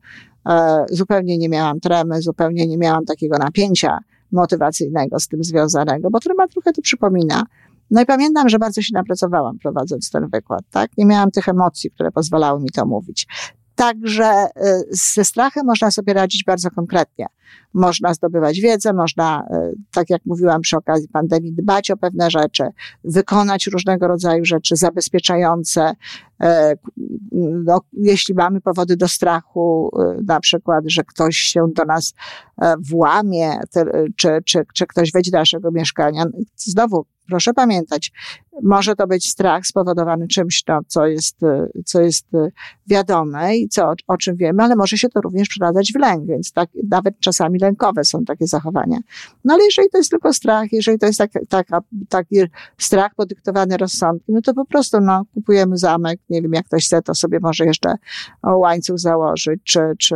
E, 0.49 0.85
zupełnie 0.89 1.37
nie 1.37 1.49
miałam 1.49 1.79
tremy, 1.79 2.21
zupełnie 2.21 2.67
nie 2.67 2.77
miałam 2.77 3.05
takiego 3.05 3.37
napięcia 3.37 3.99
motywacyjnego 4.33 5.19
z 5.19 5.27
tym 5.27 5.43
związanego, 5.43 6.09
bo 6.09 6.19
trema 6.19 6.47
trochę 6.47 6.73
to 6.73 6.81
przypomina 6.81 7.43
no 7.93 8.01
i 8.01 8.05
pamiętam, 8.05 8.49
że 8.49 8.59
bardzo 8.59 8.81
się 8.81 8.89
napracowałam 8.93 9.59
prowadząc 9.59 10.11
ten 10.11 10.27
wykład, 10.29 10.61
tak? 10.71 10.91
Nie 10.97 11.05
miałam 11.05 11.31
tych 11.31 11.49
emocji, 11.49 11.91
które 11.91 12.11
pozwalały 12.11 12.61
mi 12.61 12.69
to 12.69 12.85
mówić. 12.85 13.27
Także 13.75 14.45
y, 14.45 14.49
ze 14.91 15.25
strachem 15.25 15.65
można 15.65 15.91
sobie 15.91 16.13
radzić 16.13 16.43
bardzo 16.43 16.71
konkretnie. 16.71 17.25
Można 17.73 18.13
zdobywać 18.13 18.59
wiedzę, 18.59 18.93
można, 18.93 19.47
y, 19.71 19.75
tak 19.91 20.09
jak 20.09 20.25
mówiłam 20.25 20.61
przy 20.61 20.77
okazji 20.77 21.07
pandemii, 21.07 21.53
dbać 21.53 21.91
o 21.91 21.97
pewne 21.97 22.31
rzeczy, 22.31 22.63
wykonać 23.03 23.67
różnego 23.67 24.07
rodzaju 24.07 24.45
rzeczy 24.45 24.75
zabezpieczające. 24.75 25.93
Y, 26.43 26.47
no, 27.65 27.81
jeśli 27.93 28.35
mamy 28.35 28.61
powody 28.61 28.97
do 28.97 29.07
strachu, 29.07 29.91
na 30.27 30.39
przykład, 30.39 30.83
że 30.87 31.03
ktoś 31.03 31.37
się 31.37 31.67
do 31.75 31.85
nas 31.85 32.13
włamie, 32.89 33.59
czy, 34.15 34.41
czy, 34.45 34.65
czy 34.73 34.87
ktoś 34.87 35.11
wejdzie 35.11 35.31
do 35.31 35.37
naszego 35.37 35.71
mieszkania, 35.71 36.25
znowu 36.55 37.05
proszę 37.27 37.53
pamiętać, 37.53 38.11
może 38.63 38.95
to 38.95 39.07
być 39.07 39.29
strach 39.29 39.67
spowodowany 39.67 40.27
czymś, 40.27 40.63
no, 40.67 40.79
co 40.87 41.07
jest, 41.07 41.37
co 41.85 42.01
jest 42.01 42.25
wiadome 42.87 43.57
i 43.57 43.69
co, 43.69 43.93
o 44.07 44.17
czym 44.17 44.35
wiemy, 44.35 44.63
ale 44.63 44.75
może 44.75 44.97
się 44.97 45.09
to 45.09 45.21
również 45.21 45.47
przeradzać 45.47 45.91
w 45.93 45.99
lęk, 45.99 46.25
więc 46.27 46.51
tak, 46.51 46.69
nawet 46.89 47.19
czasami 47.19 47.59
lękowe 47.59 48.03
są 48.03 48.25
takie 48.25 48.47
zachowania. 48.47 48.97
No 49.45 49.53
ale 49.53 49.63
jeżeli 49.63 49.89
to 49.89 49.97
jest 49.97 50.09
tylko 50.09 50.33
strach, 50.33 50.71
jeżeli 50.71 50.99
to 50.99 51.05
jest 51.05 51.19
tak, 51.19 51.31
tak, 51.49 51.67
taki 52.09 52.35
strach 52.77 53.15
podyktowany 53.15 53.77
rozsądkiem, 53.77 54.35
no 54.35 54.41
to 54.41 54.53
po 54.53 54.65
prostu 54.65 54.99
no, 55.01 55.25
kupujemy 55.33 55.77
zamek, 55.77 56.19
nie 56.29 56.41
wiem, 56.41 56.53
jak 56.53 56.65
ktoś 56.65 56.85
chce, 56.85 57.01
to 57.01 57.15
sobie 57.15 57.39
może 57.41 57.65
jeszcze 57.65 57.95
łańcuch 58.43 58.99
założyć, 58.99 59.61
czy, 59.63 59.79
czy 59.99 60.15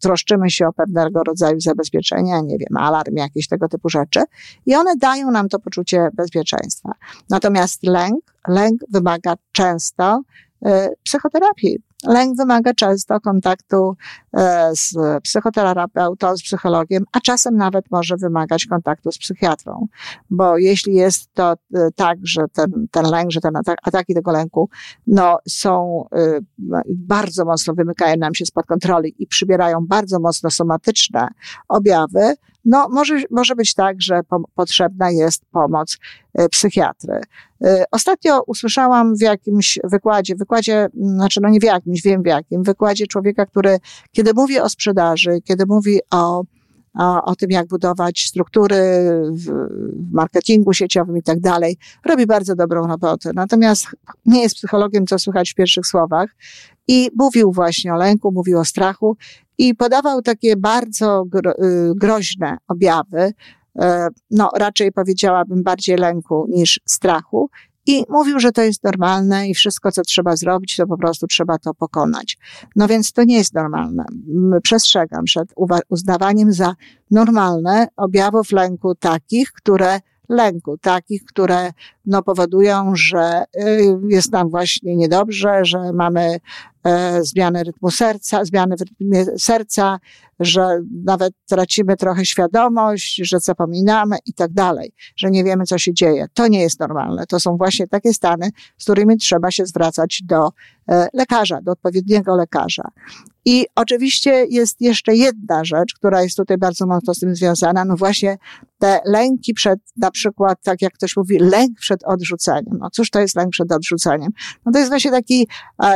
troszczymy 0.00 0.50
się 0.50 0.66
o 0.66 0.72
pewnego 0.72 1.24
rodzaju 1.24 1.60
zabezpieczenia, 1.60 2.40
nie 2.40 2.58
wiem, 2.58 2.76
alarm, 2.76 3.16
jakieś 3.16 3.48
tego 3.48 3.68
typu 3.68 3.88
rzeczy 3.88 4.20
i 4.66 4.74
one 4.74 4.96
dają 4.96 5.30
nam 5.30 5.48
to 5.48 5.58
poczucie 5.58 6.08
bezpieczeństwa. 6.14 6.92
Natomiast 7.30 7.82
lęk, 7.82 8.34
lęk 8.48 8.80
wymaga 8.90 9.34
często 9.52 10.22
y, 10.66 10.70
psychoterapii. 11.02 11.87
Lęk 12.04 12.36
wymaga 12.36 12.74
często 12.74 13.20
kontaktu 13.20 13.96
e, 14.36 14.70
z 14.74 14.94
psychoterapeutą, 15.22 16.36
z 16.36 16.42
psychologiem, 16.42 17.04
a 17.12 17.20
czasem 17.20 17.56
nawet 17.56 17.90
może 17.90 18.16
wymagać 18.16 18.66
kontaktu 18.66 19.12
z 19.12 19.18
psychiatrą. 19.18 19.86
Bo 20.30 20.58
jeśli 20.58 20.94
jest 20.94 21.34
to 21.34 21.52
e, 21.52 21.88
tak, 21.96 22.18
że 22.22 22.42
ten, 22.52 22.88
ten 22.90 23.04
lęk, 23.04 23.30
że 23.30 23.40
te 23.40 23.50
ataki 23.82 24.14
tego 24.14 24.32
lęku, 24.32 24.70
no, 25.06 25.38
są 25.48 26.04
e, 26.12 26.38
bardzo 26.88 27.44
mocno 27.44 27.74
wymykają 27.74 28.16
nam 28.16 28.34
się 28.34 28.46
spod 28.46 28.66
kontroli 28.66 29.14
i 29.18 29.26
przybierają 29.26 29.86
bardzo 29.86 30.20
mocno 30.20 30.50
somatyczne 30.50 31.28
objawy, 31.68 32.34
no, 32.68 32.88
może, 32.88 33.22
może 33.30 33.54
być 33.54 33.74
tak, 33.74 34.02
że 34.02 34.20
po, 34.28 34.40
potrzebna 34.54 35.10
jest 35.10 35.42
pomoc 35.52 35.98
e, 36.34 36.48
psychiatry. 36.48 37.20
E, 37.64 37.84
ostatnio 37.90 38.42
usłyszałam 38.46 39.16
w 39.16 39.20
jakimś 39.20 39.78
wykładzie, 39.84 40.34
wykładzie, 40.36 40.88
znaczy 40.94 41.40
no 41.40 41.48
nie 41.48 41.60
w 41.60 41.64
jakimś, 41.64 42.02
wiem 42.02 42.22
w 42.22 42.26
jakim, 42.26 42.62
wykładzie 42.62 43.06
człowieka, 43.06 43.46
który 43.46 43.78
kiedy 44.12 44.34
mówi 44.34 44.60
o 44.60 44.68
sprzedaży, 44.68 45.40
kiedy 45.44 45.64
mówi 45.66 46.00
o 46.10 46.42
o, 46.98 47.36
tym, 47.36 47.50
jak 47.50 47.66
budować 47.66 48.26
struktury 48.26 48.76
w, 49.32 49.44
w 49.44 50.12
marketingu 50.12 50.72
sieciowym 50.72 51.16
i 51.16 51.22
tak 51.22 51.40
dalej. 51.40 51.76
Robi 52.06 52.26
bardzo 52.26 52.54
dobrą 52.54 52.86
robotę. 52.86 53.30
Natomiast 53.34 53.86
nie 54.26 54.42
jest 54.42 54.54
psychologiem, 54.54 55.06
co 55.06 55.18
słychać 55.18 55.50
w 55.50 55.54
pierwszych 55.54 55.86
słowach. 55.86 56.30
I 56.88 57.10
mówił 57.16 57.52
właśnie 57.52 57.94
o 57.94 57.96
lęku, 57.96 58.32
mówił 58.32 58.58
o 58.58 58.64
strachu 58.64 59.16
i 59.58 59.74
podawał 59.74 60.22
takie 60.22 60.56
bardzo 60.56 61.24
gro, 61.26 61.52
y, 61.52 61.92
groźne 61.96 62.56
objawy, 62.68 63.32
e, 63.78 64.08
no 64.30 64.50
raczej 64.56 64.92
powiedziałabym 64.92 65.62
bardziej 65.62 65.96
lęku 65.96 66.46
niż 66.48 66.80
strachu. 66.86 67.50
I 67.88 68.04
mówił, 68.08 68.40
że 68.40 68.52
to 68.52 68.62
jest 68.62 68.84
normalne 68.84 69.48
i 69.48 69.54
wszystko, 69.54 69.92
co 69.92 70.02
trzeba 70.02 70.36
zrobić, 70.36 70.76
to 70.76 70.86
po 70.86 70.98
prostu 70.98 71.26
trzeba 71.26 71.58
to 71.58 71.74
pokonać. 71.74 72.38
No 72.76 72.88
więc 72.88 73.12
to 73.12 73.24
nie 73.24 73.36
jest 73.36 73.54
normalne. 73.54 74.04
Przestrzegam 74.62 75.24
przed 75.24 75.54
uznawaniem 75.88 76.52
za 76.52 76.74
normalne 77.10 77.88
objawów 77.96 78.52
lęku 78.52 78.94
takich, 78.94 79.52
które 79.52 80.00
lęku, 80.28 80.78
takich, 80.78 81.24
które 81.24 81.72
no, 82.06 82.22
powodują, 82.22 82.92
że 82.94 83.44
y, 83.56 83.98
jest 84.08 84.32
nam 84.32 84.50
właśnie 84.50 84.96
niedobrze, 84.96 85.64
że 85.64 85.92
mamy 85.92 86.40
e, 86.84 87.24
zmiany 87.24 87.64
rytmu 87.64 87.90
serca, 87.90 88.44
zmiany 88.44 88.76
w 88.76 88.80
rytmie 88.80 89.24
serca, 89.38 89.98
że 90.40 90.80
nawet 91.04 91.32
tracimy 91.46 91.96
trochę 91.96 92.24
świadomość, 92.24 93.20
że 93.24 93.40
zapominamy 93.40 94.16
i 94.26 94.32
tak 94.32 94.52
dalej, 94.52 94.92
że 95.16 95.30
nie 95.30 95.44
wiemy, 95.44 95.64
co 95.64 95.78
się 95.78 95.94
dzieje. 95.94 96.26
To 96.34 96.48
nie 96.48 96.60
jest 96.60 96.80
normalne. 96.80 97.26
To 97.26 97.40
są 97.40 97.56
właśnie 97.56 97.88
takie 97.88 98.12
stany, 98.12 98.50
z 98.78 98.84
którymi 98.84 99.16
trzeba 99.16 99.50
się 99.50 99.66
zwracać 99.66 100.22
do 100.24 100.48
e, 100.88 101.08
lekarza, 101.12 101.60
do 101.62 101.72
odpowiedniego 101.72 102.36
lekarza. 102.36 102.90
I 103.44 103.66
oczywiście 103.74 104.46
jest 104.50 104.80
jeszcze 104.80 105.14
jedna 105.14 105.64
rzecz, 105.64 105.94
która 105.94 106.22
jest 106.22 106.36
tutaj 106.36 106.58
bardzo 106.58 106.86
mocno 106.86 107.14
z 107.14 107.18
tym 107.18 107.34
związana, 107.34 107.84
no 107.84 107.96
właśnie 107.96 108.38
te 108.78 109.00
lęki 109.04 109.54
przed, 109.54 109.80
na 109.96 110.10
przykład, 110.10 110.58
tak 110.62 110.82
jak 110.82 110.92
ktoś 110.92 111.16
mówi, 111.16 111.38
lęk 111.38 111.78
przed 111.78 112.04
odrzuceniem. 112.04 112.78
No 112.80 112.90
cóż 112.90 113.10
to 113.10 113.20
jest 113.20 113.36
lęk 113.36 113.50
przed 113.50 113.72
odrzuceniem? 113.72 114.32
No 114.66 114.72
to 114.72 114.78
jest 114.78 114.90
właśnie 114.90 115.10
taki, 115.10 115.48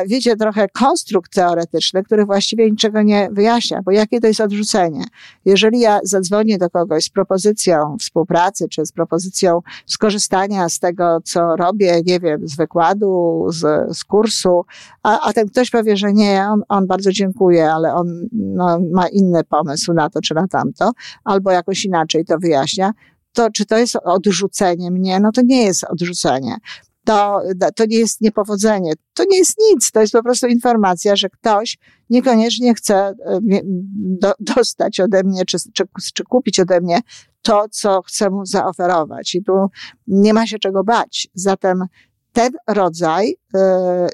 wiecie, 0.07 0.37
trochę 0.37 0.69
konstrukt 0.69 1.35
teoretyczny, 1.35 2.03
który 2.03 2.25
właściwie 2.25 2.71
niczego 2.71 3.03
nie 3.03 3.29
wyjaśnia, 3.33 3.83
bo 3.85 3.91
jakie 3.91 4.21
to 4.21 4.27
jest 4.27 4.41
odrzucenie? 4.41 5.05
Jeżeli 5.45 5.81
ja 5.81 6.01
zadzwonię 6.03 6.59
do 6.59 6.71
kogoś 6.71 7.05
z 7.05 7.09
propozycją 7.09 7.97
współpracy, 8.01 8.69
czy 8.69 8.87
z 8.87 8.93
propozycją 8.93 9.61
skorzystania 9.87 10.69
z 10.69 10.79
tego, 10.79 11.19
co 11.25 11.57
robię, 11.57 12.03
nie 12.07 12.21
wiem, 12.21 12.49
z 12.49 12.57
wykładu, 12.57 13.47
z, 13.49 13.97
z 13.97 14.05
kursu, 14.05 14.65
a, 15.03 15.21
a 15.29 15.33
ten 15.33 15.49
ktoś 15.49 15.71
powie, 15.71 15.97
że 15.97 16.13
nie, 16.13 16.47
on, 16.51 16.63
on 16.69 16.87
bardzo 16.87 17.13
dziękuję, 17.13 17.73
ale 17.73 17.95
on 17.95 18.29
no, 18.33 18.79
ma 18.93 19.09
inny 19.09 19.45
pomysł 19.45 19.93
na 19.93 20.11
to 20.11 20.21
czy 20.21 20.35
na 20.35 20.49
tamto, 20.49 20.91
albo 21.25 21.51
jakoś 21.51 21.85
inaczej 21.85 22.25
to 22.25 22.39
wyjaśnia, 22.39 22.72
to 23.33 23.51
czy 23.51 23.67
to 23.67 23.79
jest 23.79 23.97
odrzucenie 23.97 24.91
mnie? 24.91 25.21
No 25.21 25.33
to 25.33 25.43
nie 25.45 25.63
jest 25.63 25.85
odrzucenie. 25.85 26.57
To, 27.05 27.41
to 27.77 27.85
nie 27.87 27.99
jest 27.99 28.21
niepowodzenie. 28.21 28.93
To 29.15 29.25
nie 29.31 29.39
jest 29.39 29.57
nic. 29.71 29.91
To 29.91 30.01
jest 30.01 30.13
po 30.13 30.23
prostu 30.23 30.47
informacja, 30.47 31.17
że 31.17 31.29
ktoś 31.29 31.79
niekoniecznie 32.11 32.75
chce 32.75 32.95
e, 32.97 33.15
do, 33.95 34.33
dostać 34.41 35.01
ode 35.01 35.23
mnie, 35.23 35.45
czy, 35.45 35.59
czy, 35.73 35.85
czy 36.15 36.25
kupić 36.25 36.61
ode 36.61 36.81
mnie 36.81 37.01
to, 37.43 37.67
co 37.71 38.03
chcę 38.03 38.31
mu 38.31 38.47
zaoferować. 38.47 39.35
I 39.35 39.45
tu 39.45 39.53
nie 40.07 40.35
ma 40.35 40.47
się 40.47 40.59
czego 40.59 40.85
bać. 40.85 41.29
Zatem 41.35 41.85
ten 42.33 42.53
rodzaj, 42.69 43.37
e, 43.55 44.09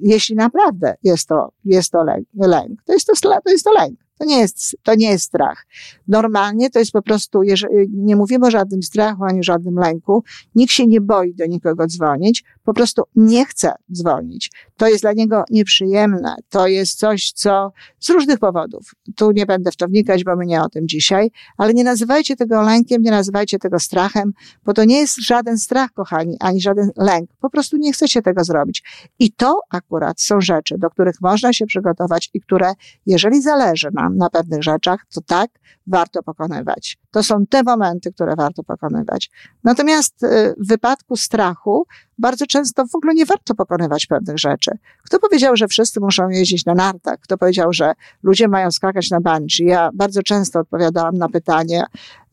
jeśli 0.00 0.36
naprawdę 0.36 0.94
jest 1.02 1.28
to, 1.28 1.52
jest 1.64 1.90
to 1.92 2.04
lęk, 2.34 2.82
to, 2.84 2.92
jest 2.92 3.06
to, 3.06 3.40
to 3.44 3.50
jest 3.50 3.64
to 3.64 3.72
lęk. 3.72 4.07
To 4.18 4.24
nie 4.24 4.38
jest, 4.38 4.76
to 4.82 4.94
nie 4.94 5.10
jest 5.10 5.24
strach. 5.24 5.66
Normalnie 6.08 6.70
to 6.70 6.78
jest 6.78 6.92
po 6.92 7.02
prostu, 7.02 7.42
jeżeli, 7.42 7.88
nie 7.92 8.16
mówimy 8.16 8.46
o 8.46 8.50
żadnym 8.50 8.82
strachu 8.82 9.24
ani 9.24 9.44
żadnym 9.44 9.74
lęku. 9.74 10.24
Nikt 10.54 10.72
się 10.72 10.86
nie 10.86 11.00
boi 11.00 11.34
do 11.34 11.46
nikogo 11.46 11.86
dzwonić, 11.86 12.44
po 12.64 12.74
prostu 12.74 13.02
nie 13.16 13.46
chce 13.46 13.72
dzwonić. 13.92 14.50
To 14.76 14.88
jest 14.88 15.02
dla 15.02 15.12
niego 15.12 15.44
nieprzyjemne. 15.50 16.36
To 16.48 16.66
jest 16.66 16.98
coś, 16.98 17.32
co 17.32 17.72
z 17.98 18.10
różnych 18.10 18.38
powodów. 18.38 18.94
Tu 19.16 19.30
nie 19.30 19.46
będę 19.46 19.70
w 19.70 19.76
to 19.76 19.86
wnikać, 19.86 20.24
bo 20.24 20.36
my 20.36 20.46
nie 20.46 20.62
o 20.62 20.68
tym 20.68 20.88
dzisiaj, 20.88 21.30
ale 21.56 21.74
nie 21.74 21.84
nazywajcie 21.84 22.36
tego 22.36 22.62
lękiem, 22.62 23.02
nie 23.02 23.10
nazywajcie 23.10 23.58
tego 23.58 23.78
strachem, 23.78 24.32
bo 24.64 24.72
to 24.72 24.84
nie 24.84 24.98
jest 24.98 25.22
żaden 25.22 25.58
strach, 25.58 25.92
kochani, 25.92 26.36
ani 26.40 26.60
żaden 26.60 26.90
lęk. 26.96 27.30
Po 27.40 27.50
prostu 27.50 27.76
nie 27.76 27.92
chcecie 27.92 28.22
tego 28.22 28.44
zrobić. 28.44 28.82
I 29.18 29.32
to 29.32 29.60
akurat 29.70 30.20
są 30.20 30.40
rzeczy, 30.40 30.78
do 30.78 30.90
których 30.90 31.20
można 31.20 31.52
się 31.52 31.66
przygotować 31.66 32.30
i 32.34 32.40
które, 32.40 32.72
jeżeli 33.06 33.42
zależy 33.42 33.88
nam 33.92 34.07
na 34.16 34.30
pewnych 34.30 34.62
rzeczach, 34.62 35.06
to 35.14 35.20
tak, 35.20 35.50
warto 35.86 36.22
pokonywać. 36.22 36.98
To 37.10 37.22
są 37.22 37.46
te 37.46 37.62
momenty, 37.62 38.12
które 38.12 38.36
warto 38.36 38.62
pokonywać. 38.62 39.30
Natomiast 39.64 40.22
y, 40.22 40.54
w 40.58 40.68
wypadku 40.68 41.16
strachu 41.16 41.86
bardzo 42.18 42.46
często 42.46 42.86
w 42.86 42.94
ogóle 42.94 43.14
nie 43.14 43.26
warto 43.26 43.54
pokonywać 43.54 44.06
pewnych 44.06 44.38
rzeczy. 44.38 44.70
Kto 45.04 45.18
powiedział, 45.18 45.56
że 45.56 45.68
wszyscy 45.68 46.00
muszą 46.00 46.28
jeździć 46.28 46.64
na 46.64 46.74
nartach? 46.74 47.18
Kto 47.20 47.38
powiedział, 47.38 47.72
że 47.72 47.92
ludzie 48.22 48.48
mają 48.48 48.70
skakać 48.70 49.10
na 49.10 49.20
bungee? 49.20 49.64
Ja 49.64 49.90
bardzo 49.94 50.22
często 50.22 50.60
odpowiadałam 50.60 51.18
na 51.18 51.28
pytanie, 51.28 51.84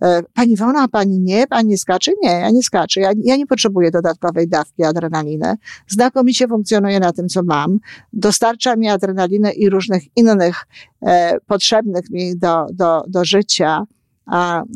e, 0.02 0.24
pani 0.34 0.58
Wona, 0.58 0.84
a 0.84 0.88
pani 0.88 1.20
nie? 1.20 1.48
Pani 1.48 1.70
nie 1.70 1.78
skacze? 1.78 2.12
Nie, 2.24 2.30
ja 2.30 2.50
nie 2.50 2.64
skaczę. 2.64 3.02
Ja, 3.02 3.12
ja 3.24 3.36
nie 3.36 3.48
potrzebuję 3.48 3.92
dodatkowej 3.92 4.48
dawki 4.48 4.84
adrenaliny. 4.84 5.56
Znakomicie 5.88 6.48
funkcjonuję 6.48 7.00
na 7.00 7.14
tym, 7.14 7.30
co 7.30 7.44
mam. 7.44 7.80
Dostarcza 8.14 8.76
mi 8.76 8.90
adrenalinę 8.90 9.52
i 9.52 9.70
różnych 9.70 10.18
innych 10.18 10.66
e, 11.02 11.38
potrzebnych 11.48 12.10
mi 12.10 12.38
do, 12.38 12.66
do, 12.74 13.04
do 13.08 13.26
życia 13.26 13.86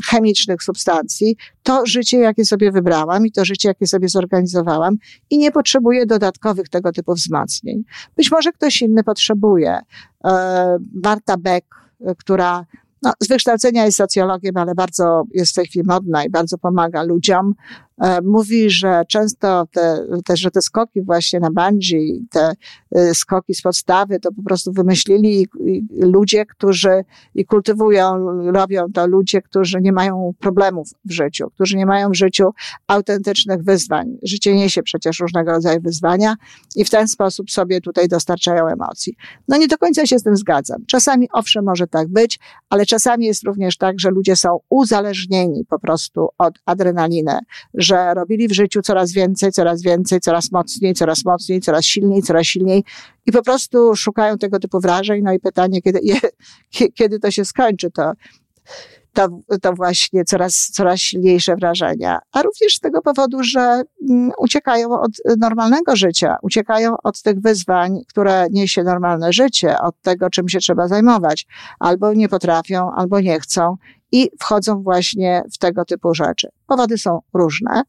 chemicznych 0.10 0.64
substancji, 0.64 1.38
to 1.64 1.86
życie, 1.86 2.18
jakie 2.18 2.46
sobie 2.46 2.72
wybrałam 2.72 3.26
i 3.26 3.32
to 3.32 3.46
życie, 3.46 3.68
jakie 3.68 3.88
sobie 3.88 4.10
zorganizowałam 4.10 4.96
i 5.30 5.38
nie 5.38 5.52
potrzebuję 5.52 6.06
dodatkowych 6.06 6.70
tego 6.70 6.92
typu 6.92 7.14
wzmocnień. 7.14 7.84
Być 8.18 8.32
może 8.32 8.52
ktoś 8.52 8.82
inny 8.82 9.04
potrzebuje. 9.04 9.80
E, 10.26 10.78
Marta 11.04 11.38
Beck, 11.38 11.68
która 12.18 12.66
no, 13.02 13.14
z 13.20 13.28
wykształcenia 13.28 13.86
jest 13.86 13.98
socjologiem, 13.98 14.58
ale 14.58 14.76
bardzo 14.76 15.24
jest 15.34 15.52
w 15.52 15.56
tej 15.56 15.66
chwili 15.66 15.86
modna 15.88 16.24
i 16.24 16.30
bardzo 16.30 16.58
pomaga 16.58 17.04
ludziom. 17.04 17.54
E, 18.00 18.22
mówi, 18.22 18.70
że 18.70 19.04
często 19.08 19.68
te, 19.72 20.06
te, 20.26 20.38
że 20.38 20.52
te 20.52 20.62
skoki 20.62 21.02
właśnie 21.02 21.40
na 21.40 21.50
bungee, 21.52 22.26
te 22.32 22.52
e, 22.92 23.16
skoki 23.16 23.54
z 23.54 23.62
podstawy, 23.62 24.20
to 24.20 24.32
po 24.32 24.44
prostu 24.44 24.72
wymyślili 24.72 25.48
ludzie, 25.92 26.46
którzy 26.46 27.04
i 27.36 27.46
kultywują, 27.46 28.26
robią 28.52 28.86
to 28.94 29.08
ludzie, 29.08 29.42
którzy 29.42 29.82
nie 29.82 29.92
mają 29.92 30.34
problemów 30.40 30.90
w 31.06 31.12
życiu, 31.12 31.50
którzy 31.50 31.78
nie 31.78 31.86
mają 31.86 32.10
w 32.10 32.16
życiu 32.16 32.50
autentycznych 32.88 33.64
wyzwań. 33.64 34.18
Życie 34.24 34.56
niesie 34.56 34.84
przecież 34.84 35.20
różnego 35.20 35.52
rodzaju 35.52 35.82
wyzwania 35.82 36.36
i 36.76 36.86
w 36.86 36.90
ten 36.90 37.08
sposób 37.08 37.52
sobie 37.52 37.82
tutaj 37.82 38.08
dostarczają 38.08 38.68
emocji. 38.68 39.16
No 39.48 39.58
nie 39.58 39.68
do 39.68 39.78
końca 39.78 40.06
się 40.06 40.20
z 40.20 40.24
tym 40.24 40.36
zgadzam. 40.36 40.86
Czasami 40.88 41.30
owszem 41.34 41.66
może 41.66 41.88
tak 41.88 42.08
być, 42.08 42.40
ale 42.70 42.86
czasami 42.86 43.26
jest 43.26 43.44
również 43.44 43.78
tak, 43.78 44.00
że 44.00 44.10
ludzie 44.10 44.36
są 44.36 44.60
uzależnieni 44.70 45.66
po 45.66 45.80
prostu 45.80 46.28
od 46.38 46.54
adrenaliny, 46.66 47.40
robili 47.90 48.48
w 48.48 48.52
życiu 48.52 48.82
coraz 48.82 49.12
więcej, 49.12 49.52
coraz 49.52 49.82
więcej, 49.82 50.20
coraz 50.20 50.52
mocniej, 50.52 50.94
coraz 50.94 51.26
mocniej, 51.26 51.62
coraz 51.62 51.86
silniej, 51.86 52.22
coraz 52.22 52.46
silniej 52.46 52.84
i 53.26 53.32
po 53.32 53.44
prostu 53.44 53.96
szukają 53.96 54.38
tego 54.38 54.60
typu 54.60 54.80
wrażeń. 54.80 55.22
No 55.24 55.34
i 55.34 55.40
pytanie, 55.40 55.82
kiedy, 55.82 56.00
je, 56.04 56.20
kiedy 56.98 57.20
to 57.20 57.32
się 57.32 57.46
skończy, 57.46 57.92
to 57.92 58.14
to, 59.14 59.28
to 59.62 59.74
właśnie 59.74 60.26
coraz, 60.26 60.70
coraz 60.74 61.00
silniejsze 61.00 61.56
wrażenia, 61.56 62.20
a 62.32 62.42
również 62.42 62.76
z 62.76 62.80
tego 62.80 63.02
powodu, 63.02 63.44
że 63.44 63.82
mm, 64.10 64.32
uciekają 64.38 65.00
od 65.00 65.12
normalnego 65.38 65.96
życia, 65.96 66.36
uciekają 66.42 66.96
od 67.04 67.22
tych 67.22 67.42
wyzwań, 67.42 68.00
które 68.08 68.48
niesie 68.52 68.84
normalne 68.84 69.34
życie, 69.34 69.80
od 69.80 70.02
tego, 70.02 70.30
czym 70.30 70.50
się 70.50 70.60
trzeba 70.60 70.88
zajmować. 70.88 71.46
Albo 71.80 72.14
nie 72.14 72.30
potrafią, 72.30 72.92
albo 72.92 73.20
nie 73.20 73.40
chcą 73.40 73.78
i 74.12 74.30
wchodzą 74.40 74.84
właśnie 74.84 75.44
w 75.54 75.58
tego 75.58 75.86
typu 75.86 76.14
rzeczy. 76.14 76.48
Powody 76.68 76.98
są 76.98 77.20
różne. 77.34 77.82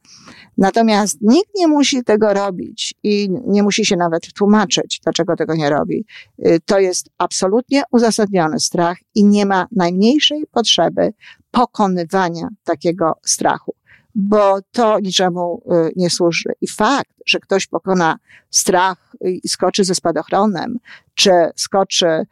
Natomiast 0.58 1.18
nikt 1.20 1.50
nie 1.56 1.68
musi 1.68 2.04
tego 2.04 2.34
robić 2.34 2.94
i 3.02 3.28
nie 3.46 3.62
musi 3.62 3.84
się 3.84 3.96
nawet 3.96 4.32
tłumaczyć, 4.32 5.00
dlaczego 5.04 5.36
tego 5.36 5.54
nie 5.54 5.70
robi. 5.70 6.04
Y, 6.46 6.58
to 6.64 6.78
jest 6.78 7.10
absolutnie 7.18 7.82
uzasadniony 7.92 8.60
strach 8.60 8.98
i 9.14 9.24
nie 9.24 9.46
ma 9.46 9.66
najmniejszej 9.72 10.44
potrzeby 10.52 11.09
pokonywania 11.50 12.48
takiego 12.64 13.12
strachu, 13.26 13.74
bo 14.14 14.58
to 14.72 15.00
niczemu 15.00 15.62
y, 15.72 15.92
nie 15.96 16.10
służy. 16.10 16.52
I 16.60 16.68
fakt, 16.68 17.14
że 17.26 17.40
ktoś 17.40 17.66
pokona 17.66 18.16
strach 18.50 19.16
i 19.24 19.48
skoczy 19.48 19.84
ze 19.84 19.94
spadochronem, 19.94 20.78
czy 21.14 21.30
skoczy 21.56 22.26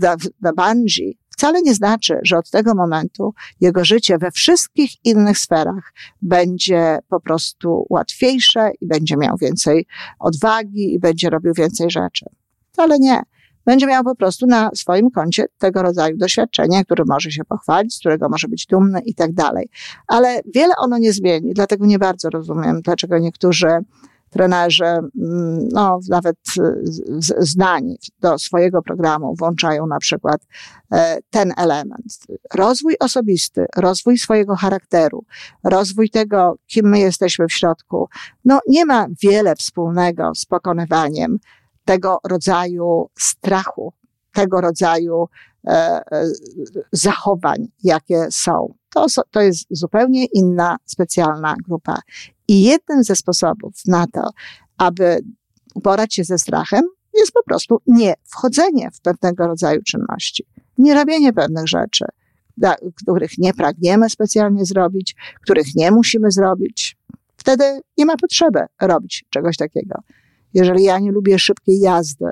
na, 0.00 0.16
na 0.40 0.52
bungee, 0.52 1.18
wcale 1.36 1.62
nie 1.62 1.74
znaczy, 1.74 2.18
że 2.22 2.38
od 2.38 2.50
tego 2.50 2.74
momentu 2.74 3.34
jego 3.60 3.84
życie 3.84 4.18
we 4.18 4.30
wszystkich 4.30 5.04
innych 5.04 5.38
sferach 5.38 5.92
będzie 6.22 6.98
po 7.08 7.20
prostu 7.20 7.86
łatwiejsze 7.90 8.70
i 8.80 8.86
będzie 8.86 9.16
miał 9.16 9.36
więcej 9.36 9.86
odwagi 10.18 10.94
i 10.94 10.98
będzie 10.98 11.30
robił 11.30 11.54
więcej 11.54 11.90
rzeczy. 11.90 12.26
Wcale 12.72 12.98
nie. 12.98 13.22
Będzie 13.66 13.86
miał 13.86 14.04
po 14.04 14.14
prostu 14.14 14.46
na 14.46 14.70
swoim 14.74 15.10
koncie 15.10 15.46
tego 15.58 15.82
rodzaju 15.82 16.16
doświadczenie, 16.16 16.84
które 16.84 17.04
może 17.06 17.30
się 17.30 17.44
pochwalić, 17.44 17.94
z 17.94 17.98
którego 17.98 18.28
może 18.28 18.48
być 18.48 18.66
dumny 18.66 19.00
i 19.00 19.14
tak 19.14 19.32
dalej. 19.32 19.68
Ale 20.06 20.40
wiele 20.54 20.74
ono 20.76 20.98
nie 20.98 21.12
zmieni, 21.12 21.54
dlatego 21.54 21.86
nie 21.86 21.98
bardzo 21.98 22.30
rozumiem, 22.30 22.80
dlaczego 22.82 23.18
niektórzy 23.18 23.68
trenerzy, 24.34 24.84
mm, 24.84 25.68
no, 25.72 25.98
nawet 26.08 26.36
znani 27.38 27.98
do 28.20 28.38
swojego 28.38 28.82
programu 28.82 29.34
włączają 29.38 29.86
na 29.86 29.98
przykład 29.98 30.40
e, 30.92 31.18
ten 31.30 31.52
element. 31.56 32.18
Rozwój 32.54 32.96
osobisty, 33.00 33.66
rozwój 33.76 34.18
swojego 34.18 34.56
charakteru, 34.56 35.24
rozwój 35.64 36.10
tego, 36.10 36.56
kim 36.66 36.88
my 36.88 36.98
jesteśmy 36.98 37.46
w 37.48 37.52
środku, 37.52 38.08
no, 38.44 38.60
nie 38.68 38.86
ma 38.86 39.06
wiele 39.22 39.56
wspólnego 39.56 40.32
z 40.34 40.44
pokonywaniem 40.44 41.38
tego 41.84 42.18
rodzaju 42.24 43.10
strachu, 43.18 43.92
tego 44.32 44.60
rodzaju 44.60 45.28
e, 45.66 45.70
e, 45.70 46.26
zachowań, 46.92 47.68
jakie 47.82 48.26
są. 48.30 48.74
To, 48.94 49.06
to 49.30 49.40
jest 49.40 49.66
zupełnie 49.70 50.24
inna, 50.24 50.76
specjalna 50.84 51.54
grupa. 51.68 51.98
I 52.48 52.62
jednym 52.62 53.04
ze 53.04 53.16
sposobów 53.16 53.72
na 53.86 54.06
to, 54.06 54.30
aby 54.78 55.20
uporać 55.74 56.14
się 56.14 56.24
ze 56.24 56.38
strachem, 56.38 56.84
jest 57.14 57.32
po 57.32 57.42
prostu 57.42 57.80
nie 57.86 58.14
wchodzenie 58.24 58.90
w 58.90 59.00
pewnego 59.00 59.46
rodzaju 59.46 59.82
czynności, 59.82 60.44
nie 60.78 60.94
robienie 60.94 61.32
pewnych 61.32 61.68
rzeczy, 61.68 62.04
których 63.02 63.38
nie 63.38 63.54
pragniemy 63.54 64.10
specjalnie 64.10 64.64
zrobić, 64.64 65.16
których 65.42 65.66
nie 65.74 65.90
musimy 65.90 66.30
zrobić. 66.30 66.96
Wtedy 67.36 67.80
nie 67.98 68.06
ma 68.06 68.16
potrzeby 68.16 68.60
robić 68.80 69.24
czegoś 69.30 69.56
takiego. 69.56 69.98
Jeżeli 70.54 70.84
ja 70.84 70.98
nie 70.98 71.12
lubię 71.12 71.38
szybkiej 71.38 71.80
jazdy, 71.80 72.26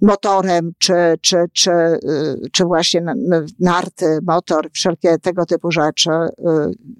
motorem, 0.00 0.72
czy, 0.78 0.94
czy, 1.20 1.36
czy, 1.52 1.70
y, 1.70 2.50
czy 2.52 2.64
właśnie 2.64 3.04
narty, 3.60 4.18
motor, 4.22 4.68
wszelkie 4.72 5.18
tego 5.18 5.46
typu 5.46 5.70
rzeczy. 5.70 6.10
Y, 6.10 6.32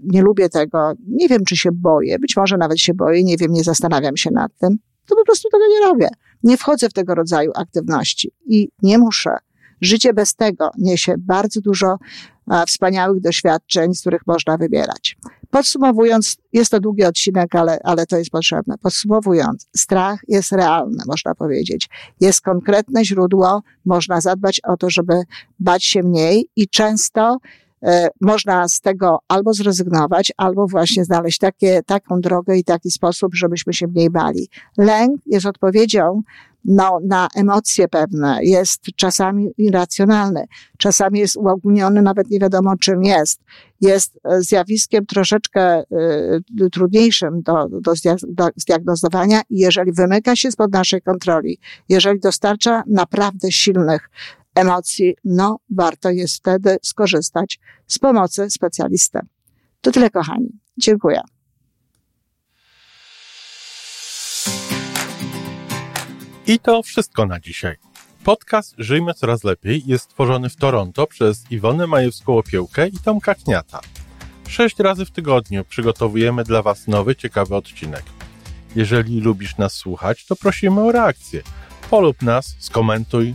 nie 0.02 0.22
lubię 0.22 0.48
tego. 0.48 0.92
Nie 1.08 1.28
wiem, 1.28 1.44
czy 1.44 1.56
się 1.56 1.72
boję. 1.72 2.18
Być 2.18 2.36
może 2.36 2.56
nawet 2.56 2.80
się 2.80 2.94
boję, 2.94 3.24
nie 3.24 3.36
wiem, 3.36 3.52
nie 3.52 3.64
zastanawiam 3.64 4.16
się 4.16 4.30
nad 4.30 4.52
tym. 4.58 4.76
To 5.06 5.16
po 5.16 5.24
prostu 5.24 5.48
tego 5.52 5.64
nie 5.68 5.86
robię. 5.88 6.08
Nie 6.42 6.56
wchodzę 6.56 6.88
w 6.88 6.92
tego 6.92 7.14
rodzaju 7.14 7.52
aktywności 7.54 8.32
i 8.46 8.68
nie 8.82 8.98
muszę. 8.98 9.36
Życie 9.84 10.14
bez 10.14 10.34
tego 10.34 10.70
niesie 10.78 11.14
bardzo 11.18 11.60
dużo 11.60 11.96
wspaniałych 12.66 13.20
doświadczeń, 13.20 13.94
z 13.94 14.00
których 14.00 14.26
można 14.26 14.56
wybierać. 14.56 15.16
Podsumowując, 15.50 16.36
jest 16.52 16.70
to 16.70 16.80
długi 16.80 17.04
odcinek, 17.04 17.54
ale, 17.54 17.78
ale 17.84 18.06
to 18.06 18.16
jest 18.18 18.30
potrzebne. 18.30 18.74
Podsumowując, 18.82 19.68
strach 19.76 20.20
jest 20.28 20.52
realny, 20.52 21.02
można 21.06 21.34
powiedzieć. 21.34 21.88
Jest 22.20 22.40
konkretne 22.40 23.04
źródło, 23.04 23.62
można 23.84 24.20
zadbać 24.20 24.60
o 24.64 24.76
to, 24.76 24.90
żeby 24.90 25.22
bać 25.58 25.84
się 25.84 26.02
mniej 26.02 26.48
i 26.56 26.68
często 26.68 27.20
e, 27.32 27.38
można 28.20 28.68
z 28.68 28.80
tego 28.80 29.18
albo 29.28 29.52
zrezygnować, 29.52 30.32
albo 30.36 30.66
właśnie 30.66 31.04
znaleźć 31.04 31.38
takie, 31.38 31.82
taką 31.82 32.20
drogę 32.20 32.56
i 32.56 32.64
taki 32.64 32.90
sposób, 32.90 33.34
żebyśmy 33.34 33.72
się 33.72 33.86
mniej 33.86 34.10
bali. 34.10 34.48
Lęk 34.78 35.20
jest 35.26 35.46
odpowiedzią 35.46 36.22
no, 36.64 36.98
na 37.04 37.28
emocje 37.34 37.88
pewne, 37.88 38.38
jest 38.42 38.82
czasami 38.96 39.50
irracjonalny, 39.58 40.44
czasami 40.78 41.18
jest 41.18 41.36
uogólniony, 41.36 42.02
nawet 42.02 42.30
nie 42.30 42.38
wiadomo 42.38 42.76
czym 42.76 43.02
jest. 43.02 43.40
Jest 43.80 44.20
e, 44.24 44.42
zjawiskiem 44.42 45.06
troszeczkę 45.06 45.82
y, 46.60 46.70
trudniejszym 46.72 47.42
do, 47.42 47.68
do, 48.28 48.48
zdiagnozowania 48.56 49.42
jeżeli 49.50 49.92
wymyka 49.92 50.36
się 50.36 50.50
spod 50.50 50.72
naszej 50.72 51.02
kontroli, 51.02 51.58
jeżeli 51.88 52.20
dostarcza 52.20 52.82
naprawdę 52.86 53.52
silnych 53.52 54.10
emocji, 54.54 55.14
no 55.24 55.58
warto 55.70 56.10
jest 56.10 56.36
wtedy 56.36 56.76
skorzystać 56.82 57.58
z 57.86 57.98
pomocy 57.98 58.50
specjalisty. 58.50 59.18
To 59.80 59.92
tyle, 59.92 60.10
kochani. 60.10 60.48
Dziękuję. 60.78 61.20
I 66.46 66.58
to 66.58 66.82
wszystko 66.82 67.26
na 67.26 67.40
dzisiaj. 67.40 67.76
Podcast 68.24 68.74
Żyjmy 68.78 69.14
Coraz 69.14 69.44
Lepiej 69.44 69.82
jest 69.86 70.04
stworzony 70.04 70.48
w 70.48 70.56
Toronto 70.56 71.06
przez 71.06 71.50
Iwonę 71.50 71.86
Majewską-Opiełkę 71.86 72.88
i 72.88 72.98
Tomka 72.98 73.34
Kniata. 73.34 73.80
Sześć 74.48 74.78
razy 74.78 75.04
w 75.04 75.10
tygodniu 75.10 75.64
przygotowujemy 75.64 76.44
dla 76.44 76.62
Was 76.62 76.86
nowy, 76.86 77.16
ciekawy 77.16 77.56
odcinek. 77.56 78.02
Jeżeli 78.76 79.20
lubisz 79.20 79.56
nas 79.56 79.72
słuchać, 79.72 80.26
to 80.26 80.36
prosimy 80.36 80.80
o 80.80 80.92
reakcję. 80.92 81.42
Polub 81.90 82.22
nas, 82.22 82.56
skomentuj, 82.58 83.34